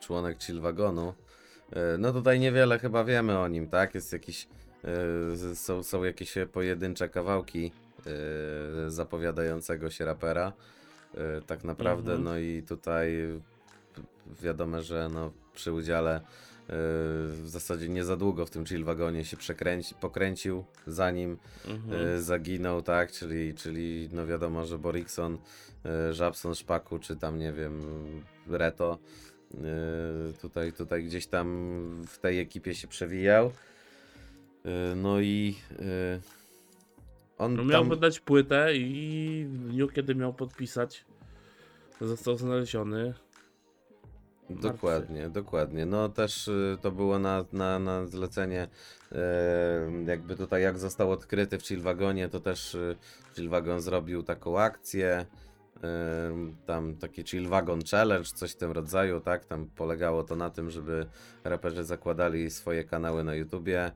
[0.00, 1.14] członek Chill Wagonu,
[1.72, 3.94] y, no tutaj niewiele chyba wiemy o nim, tak?
[3.94, 4.48] Jest jakiś,
[5.52, 7.72] y, są, są jakieś pojedyncze kawałki
[8.88, 10.52] zapowiadającego się rapera.
[11.14, 12.24] Y, tak naprawdę, Mhm.
[12.24, 13.12] no i tutaj
[14.42, 16.22] wiadomo, że no, przy udziale y,
[16.68, 21.38] w zasadzie nie za długo w tym Chill Wagonie się przekręci, pokręcił, zanim
[21.68, 22.22] Mhm.
[22.22, 23.12] zaginął, tak?
[23.12, 25.38] Czyli, czyli no wiadomo, że Borikson,
[26.10, 27.82] Żabson, Szpaku, czy tam nie wiem,
[28.46, 28.98] Reto
[30.40, 31.46] tutaj, tutaj gdzieś tam
[32.08, 33.52] w tej ekipie się przewijał.
[34.96, 35.56] No i
[37.38, 37.88] on No miał tam...
[37.88, 41.04] wydać płytę i w dniu, kiedy miał podpisać,
[42.00, 43.14] został znaleziony.
[44.50, 45.86] Dokładnie, dokładnie.
[45.86, 48.68] No też y, to było na, na, na zlecenie,
[49.12, 49.18] e,
[50.06, 52.96] jakby tutaj jak został odkryty w Chillwagonie, to też y,
[53.34, 55.26] Chillwagon zrobił taką akcję,
[56.66, 61.06] tam taki Chillwagon Challenge, coś w tym rodzaju, tak, tam polegało to na tym, żeby
[61.44, 63.92] raperzy zakładali swoje kanały na YouTubie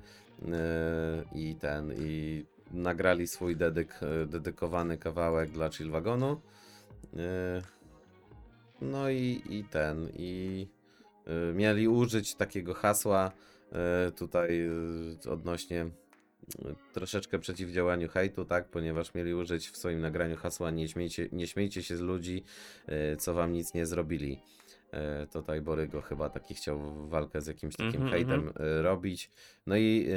[1.33, 6.41] i ten, i nagrali swój dedyk, e, dedykowany kawałek dla Chillwagonu.
[7.17, 7.63] E,
[8.81, 10.67] no i, i ten, i
[11.51, 13.33] y, mieli użyć takiego hasła
[14.17, 14.71] tutaj
[15.31, 15.87] odnośnie
[16.93, 21.83] troszeczkę przeciwdziałaniu hejtu, tak, ponieważ mieli użyć w swoim nagraniu hasła nie śmiejcie, nie śmiejcie
[21.83, 22.45] się z ludzi,
[23.19, 24.43] co wam nic nie zrobili.
[25.33, 29.31] Tutaj Borygo chyba taki chciał walkę z jakimś takim Mhm, hejtem y, robić.
[29.67, 30.09] No i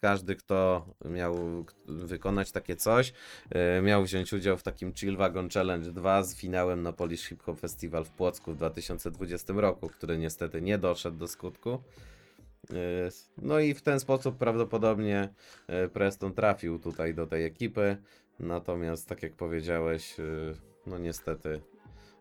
[0.00, 3.12] każdy, kto miał wykonać takie coś,
[3.50, 7.42] e, miał wziąć udział w takim Chill Wagon Challenge 2 z finałem na Polish Hip
[7.42, 11.82] Hop Festival w Płocku w 2020 roku, który niestety nie doszedł do skutku.
[12.70, 12.74] E,
[13.42, 15.28] No i w ten sposób prawdopodobnie
[15.92, 17.96] Preston trafił tutaj do tej ekipy.
[18.40, 20.16] Natomiast tak jak powiedziałeś,
[20.86, 21.60] no niestety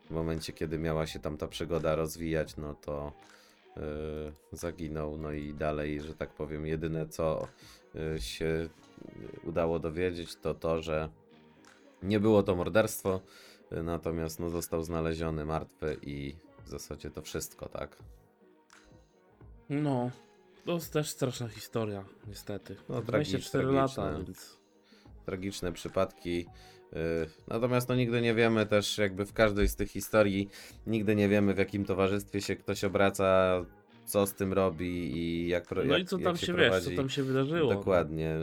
[0.05, 3.13] w momencie kiedy miała się tam ta przygoda rozwijać, no to
[4.51, 5.17] zaginął.
[5.17, 7.47] No i dalej, że tak powiem, jedyne co
[7.95, 8.69] e, się
[9.43, 11.09] udało dowiedzieć, to to, że
[12.03, 13.21] nie było to morderstwo,
[13.71, 17.97] y, natomiast no, został znaleziony martwy i w zasadzie to wszystko, tak?
[19.69, 20.11] No,
[20.65, 22.75] to jest też straszna historia, niestety.
[22.89, 24.03] No, 24 tragiczna.
[24.03, 24.57] lata, więc
[25.27, 26.45] tragiczne przypadki.
[26.93, 26.97] y,
[27.47, 30.49] Natomiast no nigdy nie wiemy też jakby w każdej z tych historii,
[30.87, 33.61] nigdy nie wiemy w jakim towarzystwie się ktoś obraca,
[34.07, 36.89] co z tym robi i jak, pro- No i co jak tam się, wiesz, prowadzi.
[36.89, 37.73] co tam się wydarzyło.
[37.73, 38.35] Dokładnie.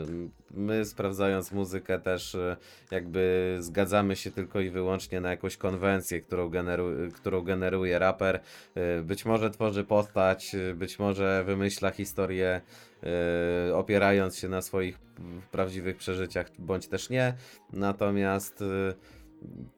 [0.51, 2.57] My sprawdzając muzykę też e,
[2.91, 8.39] jakby zgadzamy się tylko i wyłącznie na jakąś konwencję, którą, generu- którą generuje raper.
[8.75, 12.61] E, Być może tworzy postać, e, być może wymyśla historię
[13.73, 14.99] opierając się na swoich
[15.51, 17.33] prawdziwych przeżyciach, bądź też nie.
[17.73, 18.63] Natomiast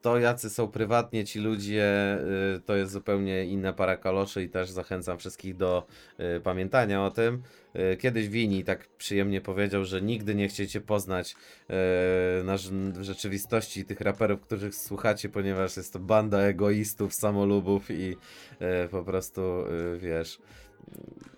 [0.01, 2.17] to jacy są prywatnie ci ludzie,
[2.55, 5.87] y, to jest zupełnie inna para kaloszy i też zachęcam wszystkich do
[6.37, 7.41] y, pamiętania o tym.
[7.93, 11.35] Y, Kiedyś Wini tak przyjemnie powiedział, że nigdy nie chcecie poznać
[11.69, 18.15] w rzeczywistości tych raperów, których słuchacie, ponieważ jest to banda egoistów, samolubów i
[18.91, 19.41] po prostu,
[19.97, 20.39] wiesz,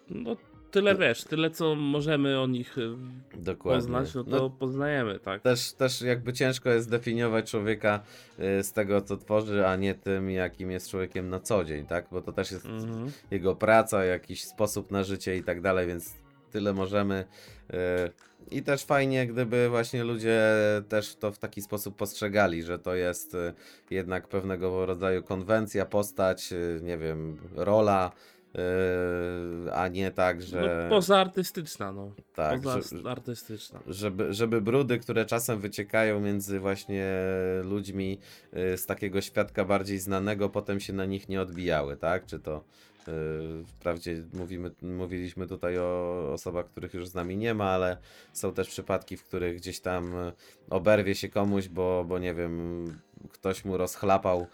[0.10, 0.36] No
[0.72, 2.90] tyle wiesz, tyle co możemy o nich y,
[3.38, 3.82] dokładnie.
[3.82, 5.42] poznać, no to No, poznajemy, tak?
[5.42, 8.00] też, też jakby ciężko jest definiować człowieka
[8.60, 12.06] y, z tego, co tworzy, a nie tym, jakim jest człowiekiem na co dzień, tak?
[12.12, 13.12] Bo to też jest Mhm.
[13.32, 16.14] jego praca, jakiś sposób na życie i tak dalej, więc
[16.52, 17.26] tyle możemy.
[17.70, 17.76] y,
[18.52, 20.42] I też fajnie, gdyby właśnie ludzie
[20.90, 23.38] też to w taki sposób postrzegali, że to jest
[23.90, 28.12] jednak pewnego rodzaju konwencja, postać, nie wiem, rola,
[29.74, 30.88] a nie tak, że.
[30.90, 32.12] No, poza artystyczna, no.
[32.34, 33.80] tak, poza że, artystyczna.
[33.88, 37.06] żeby, żeby brudy, które czasem wyciekają między właśnie
[37.64, 38.20] ludźmi
[38.74, 42.26] y, z takiego świadka bardziej znanego, potem się na nich nie odbijały, tak?
[42.26, 42.64] Czy to
[43.08, 43.12] y,
[43.66, 47.98] wprawdzie mówimy, mówiliśmy tutaj o osobach, których już z nami nie ma, ale
[48.34, 50.14] są też przypadki, w których gdzieś tam
[50.70, 52.86] oberwie się komuś, bo, bo nie wiem,
[53.32, 54.48] ktoś mu rozchlapał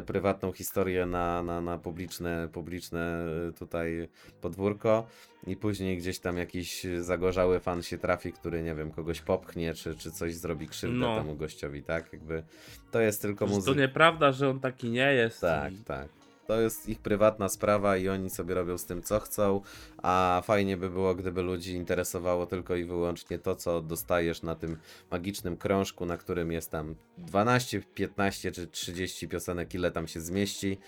[0.00, 4.08] y, prywatną historię na, na, na publiczne, publiczne y, tutaj
[4.40, 5.06] podwórko
[5.46, 9.94] i później gdzieś tam jakiś zagorzały fan się trafi, który nie wiem, kogoś popchnie, czy,
[9.94, 11.16] czy coś zrobi krzywdę No.
[11.16, 12.12] temu gościowi, tak?
[12.12, 12.42] Jakby
[12.90, 13.80] to jest tylko Że To muzyka.
[13.80, 15.40] nieprawda, że on taki nie jest.
[15.40, 16.08] Tak, i- tak.
[16.48, 19.60] To jest ich prywatna sprawa i oni sobie robią z tym co chcą,
[20.02, 24.76] a fajnie by było, gdyby ludzi interesowało tylko i wyłącznie to, co dostajesz na tym
[25.10, 30.78] magicznym krążku, na którym jest tam 12, 15 czy 30 piosenek, ile tam się zmieści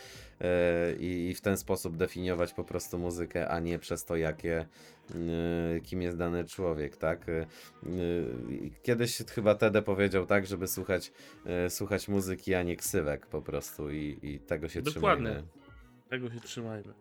[1.00, 4.66] i, w ten sposób definiować po prostu muzykę, a nie przez to, jakie,
[5.14, 7.26] yy, kim jest dany człowiek, tak?
[7.28, 7.46] Yy,
[7.92, 11.12] yy, Kiedyś chyba Tede powiedział tak, żeby słuchać,
[11.68, 15.26] słuchać muzyki, a nie ksywek po prostu i, i tego się Dokładnie.
[15.26, 15.48] trzymajmy.
[16.10, 16.94] Tego się trzymajmy.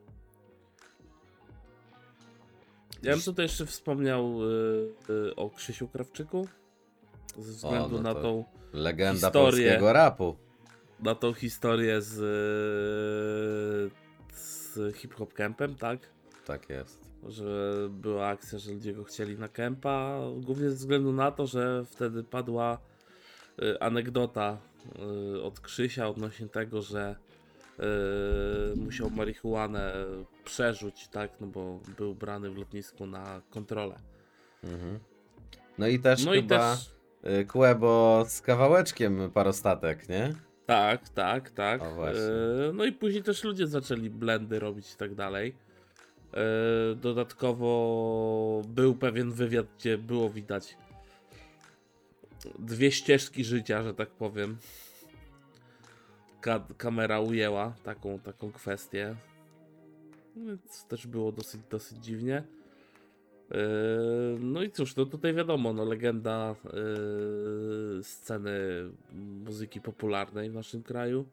[3.03, 6.47] Ja bym tutaj jeszcze wspomniał y, y, o Krzysiu Krawczyku.
[7.37, 9.51] Ze względu no na, tą, Legenda Historię.
[9.51, 10.35] polskiego rapu.
[11.01, 13.91] Na tą historię z, y,
[14.35, 15.99] z Hip Hop Campem, tak?
[16.45, 17.09] Tak jest.
[17.27, 20.19] Że była akcja, że ludzie go chcieli na kempa.
[20.41, 22.77] Głównie ze względu na to, że wtedy padła
[23.63, 24.57] y, anegdota
[25.35, 27.15] y, od Krzysia odnośnie tego, że
[28.75, 29.93] musiał marihuanę
[30.45, 31.31] przerzuć, tak?
[31.41, 33.95] No bo był brany w lotnisku na kontrolę.
[34.63, 34.99] Mhm.
[35.77, 36.91] No i też No i chyba też.
[37.41, 40.35] y, Kłebo z kawałeczkiem parostatek, nie?
[40.69, 41.81] Tak, tak, tak.
[41.81, 45.55] E, No i później też ludzie zaczęli blendy robić i tak dalej.
[46.33, 50.77] E, Dodatkowo był pewien wywiad, gdzie było widać
[52.59, 54.57] dwie ścieżki życia, że tak powiem.
[56.41, 59.15] Ka kamera ujęła taką, taką kwestię.
[60.35, 62.43] Więc też było dosyć, dosyć dziwnie.
[63.51, 63.57] Yy,
[64.39, 68.59] No i cóż, no tutaj wiadomo, no legenda yy, sceny
[69.45, 71.25] muzyki popularnej w naszym kraju.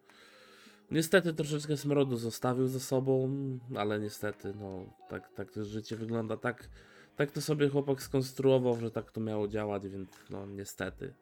[0.90, 3.30] Niestety troszeczkę smrodu zostawił za sobą,
[3.76, 6.36] ale niestety, no tak, tak to życie wygląda.
[6.36, 6.68] Tak,
[7.16, 11.14] tak to sobie chłopak skonstruował, że tak to miało działać, więc no niestety.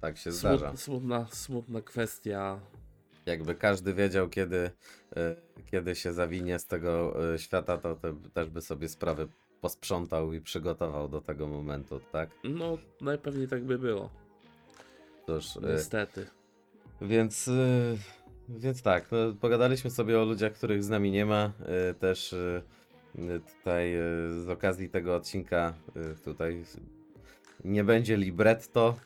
[0.00, 0.68] Tak się zdarza.
[0.68, 2.60] Smut, smutna, smutna kwestia.
[3.26, 4.70] Jakby każdy wiedział, kiedy, y,
[5.70, 9.28] kiedy się zawinie z tego y, świata, to te, też by sobie sprawy
[9.60, 12.30] posprzątał i przygotował do tego momentu, tak?
[12.44, 14.10] No najpewniej tak by było.
[15.26, 16.26] Cóż, y, Niestety.
[17.00, 17.98] Więc, y,
[18.48, 21.52] więc tak, no, pogadaliśmy sobie o ludziach, których z nami nie ma.
[21.90, 22.34] y, Też
[23.58, 23.92] tutaj
[24.44, 25.74] z okazji tego odcinka
[26.24, 26.64] tutaj
[27.64, 28.96] nie będzie libretto,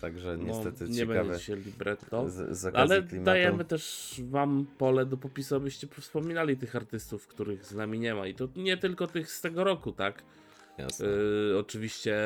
[0.00, 2.30] także niestety no, nie ciekawe będzie dzisiaj libretto.
[2.30, 3.24] z, z Ale klimatu.
[3.24, 8.26] dajemy też wam pole do popisu, abyście wspominali tych artystów, których z nami nie ma.
[8.26, 10.22] I to nie tylko tych z tego roku, tak?
[10.78, 11.06] Jasne.
[11.06, 12.16] Yy, oczywiście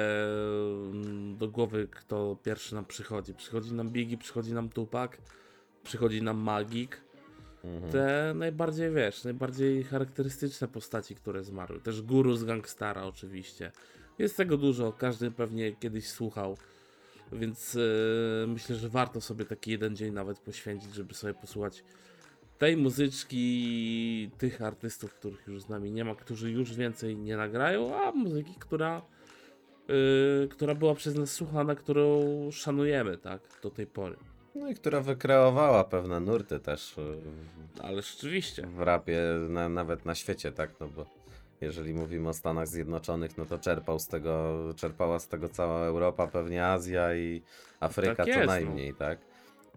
[0.92, 3.34] mm, do głowy kto pierwszy nam przychodzi.
[3.34, 5.10] Przychodzi nam Biggie, przychodzi nam Tupac,
[5.82, 7.00] przychodzi nam Magik.
[7.64, 7.92] Mhm.
[7.92, 11.80] Te najbardziej, wiesz, najbardziej charakterystyczne postaci, które zmarły.
[11.80, 13.72] Też Guru z Gangstara oczywiście.
[14.18, 16.56] Jest tego dużo, każdy pewnie kiedyś słuchał
[17.32, 21.84] Więc e, myślę, że warto sobie taki jeden dzień nawet poświęcić, żeby sobie posłuchać
[22.58, 27.96] tej muzyczki, tych artystów, których już z nami nie ma, którzy już więcej nie nagrają,
[28.02, 29.02] a muzyki, która,
[29.88, 34.16] e, która była przez nas słuchana, którą szanujemy, tak, do tej pory.
[34.54, 36.94] No i która wykreowała pewne nurty też
[37.82, 38.66] Ale rzeczywiście.
[38.66, 40.70] w rapie, na, nawet na świecie, tak?
[40.80, 41.06] No bo
[41.64, 46.26] jeżeli mówimy o Stanach Zjednoczonych, no to czerpał z tego, czerpała z tego cała Europa,
[46.26, 47.42] pewnie Azja i
[47.80, 48.46] Afryka Tak co jest, no.
[48.46, 49.18] najmniej, tak?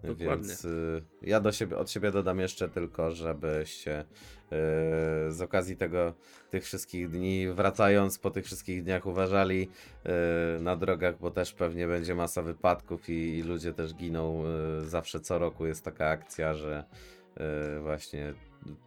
[0.02, 0.26] Dokładnie.
[0.26, 4.04] Więc y, ja do siebie, od siebie dodam jeszcze tylko, żebyście y,
[5.32, 6.14] z okazji tego,
[6.50, 9.68] tych wszystkich dni, wracając po tych wszystkich dniach, uważali
[10.58, 14.44] y, na drogach, bo też pewnie będzie masa wypadków i, i ludzie też giną.
[14.82, 16.84] Y, zawsze co roku jest taka akcja, że
[17.82, 18.34] właśnie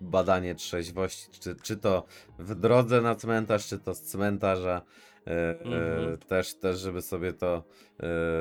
[0.01, 2.05] badanie trzeźwości, czy, czy to
[2.39, 4.81] w drodze na cmentarz, czy to z cmentarza.
[5.27, 6.17] y, y, Mhm.
[6.17, 7.63] Też, też, żeby sobie to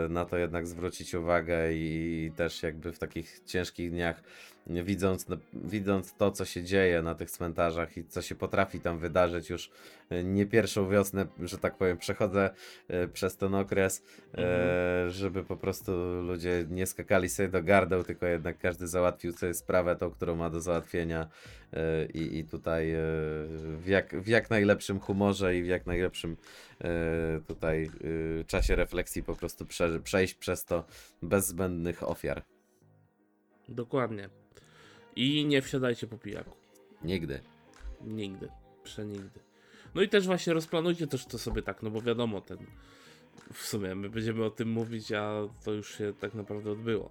[0.07, 4.23] y, na to jednak zwrócić uwagę i też jakby w takich ciężkich dniach,
[4.71, 9.51] widząc, widząc to, co się dzieje na tych cmentarzach i co się potrafi tam wydarzyć
[9.51, 9.71] już
[10.13, 12.51] y, nie pierwszą wiosnę, że tak powiem, przechodzę
[12.91, 14.03] y, przez ten okres,
[14.39, 15.93] e, żeby po prostu
[16.23, 20.51] ludzie nie skakali sobie do gardeł, tylko jednak każdy załatwił sobie sprawę tą, którą ma
[20.51, 21.29] do załatwienia
[21.73, 22.99] e, i, i tutaj e,
[23.77, 26.37] w jak, w jak najlepszym humorze i w jak najlepszym
[26.81, 27.91] e, tutaj
[28.41, 30.85] e, czasie refleksji po prostu prze, przejść przez to
[31.23, 32.43] bez zbędnych ofiar.
[33.69, 34.40] Dokładnie.
[35.21, 36.57] I nie wsiadajcie po pijaku.
[37.05, 37.41] Nigdy.
[38.01, 38.49] Nigdy.
[38.83, 39.41] Przenigdy.
[39.95, 42.59] No i też właśnie rozplanujcie też to sobie tak, no bo wiadomo, ten.
[43.53, 47.11] W sumie my będziemy o tym mówić, a to już się tak naprawdę odbyło.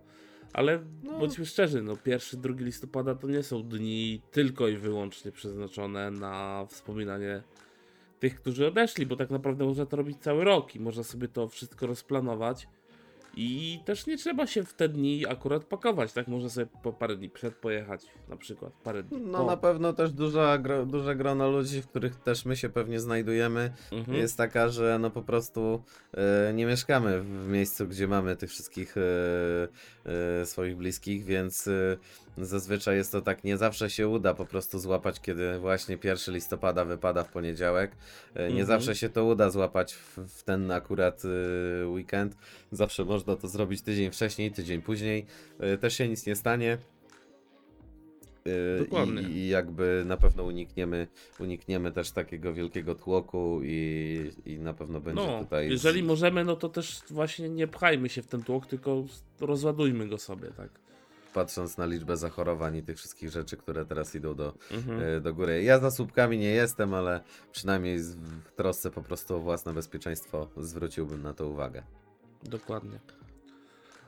[0.54, 1.20] Ale No.
[1.20, 7.44] bądźmy szczerzy, no 1-2 listopada to nie są dni tylko i wyłącznie przeznaczone na wspominanie
[8.20, 11.48] tych, którzy odeszli, bo tak naprawdę można to robić cały rok i można sobie to
[11.48, 12.68] wszystko rozplanować.
[13.36, 16.28] I też nie trzeba się w te dni akurat pakować, tak?
[16.28, 19.46] Można sobie po parę dni przed pojechać, na przykład parę dni No po.
[19.46, 23.72] na pewno też duża, gro, duże grono ludzi, w których też my się pewnie znajdujemy,
[23.92, 24.18] Mhm.
[24.18, 28.96] jest taka, że no po prostu e, nie mieszkamy w miejscu, gdzie mamy tych wszystkich
[28.98, 29.02] e,
[30.42, 31.98] e, swoich bliskich, więc e,
[32.38, 36.86] zazwyczaj jest to tak, nie zawsze się uda po prostu złapać, kiedy właśnie 1 listopada
[36.86, 37.92] wypada w poniedziałek.
[38.34, 38.66] E, nie Mhm.
[38.66, 42.38] zawsze się to uda złapać w, w ten akurat e, weekend.
[42.72, 45.26] Zawsze można to zrobić tydzień wcześniej, tydzień później.
[45.60, 46.78] E, też się nic nie stanie.
[48.80, 49.22] Dokładnie.
[49.22, 51.08] I, I jakby na pewno unikniemy,
[51.40, 55.70] unikniemy też takiego wielkiego tłoku i, i na pewno będzie No, tutaj.
[55.70, 59.04] jeżeli możemy, no to też właśnie nie pchajmy się w ten tłok, tylko
[59.40, 60.70] rozładujmy go sobie, tak.
[61.34, 65.02] Patrząc na liczbę zachorowań i tych wszystkich rzeczy, które teraz idą do, Mhm.
[65.04, 65.64] e, do góry.
[65.64, 67.22] Ja za słupkami nie jestem, ale
[67.52, 68.00] przynajmniej
[68.46, 71.84] w trosce po prostu o własne bezpieczeństwo zwróciłbym na to uwagę.
[72.44, 73.00] Dokładnie.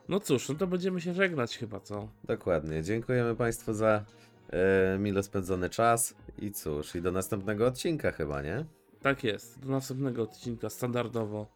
[0.09, 2.07] No cóż, no to będziemy się żegnać chyba, co?
[2.23, 2.83] Dokładnie.
[2.83, 4.05] Dziękujemy Państwu za
[4.49, 8.65] e, milo spędzony czas i cóż, i do następnego odcinka chyba, nie?
[9.01, 9.59] Tak jest.
[9.59, 11.47] Do następnego odcinka standardowo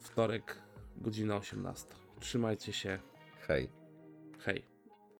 [0.00, 0.56] wtorek,
[0.96, 1.86] godzina 18.
[2.20, 2.98] Trzymajcie się.
[3.48, 3.68] Hej.
[4.44, 4.71] Hej.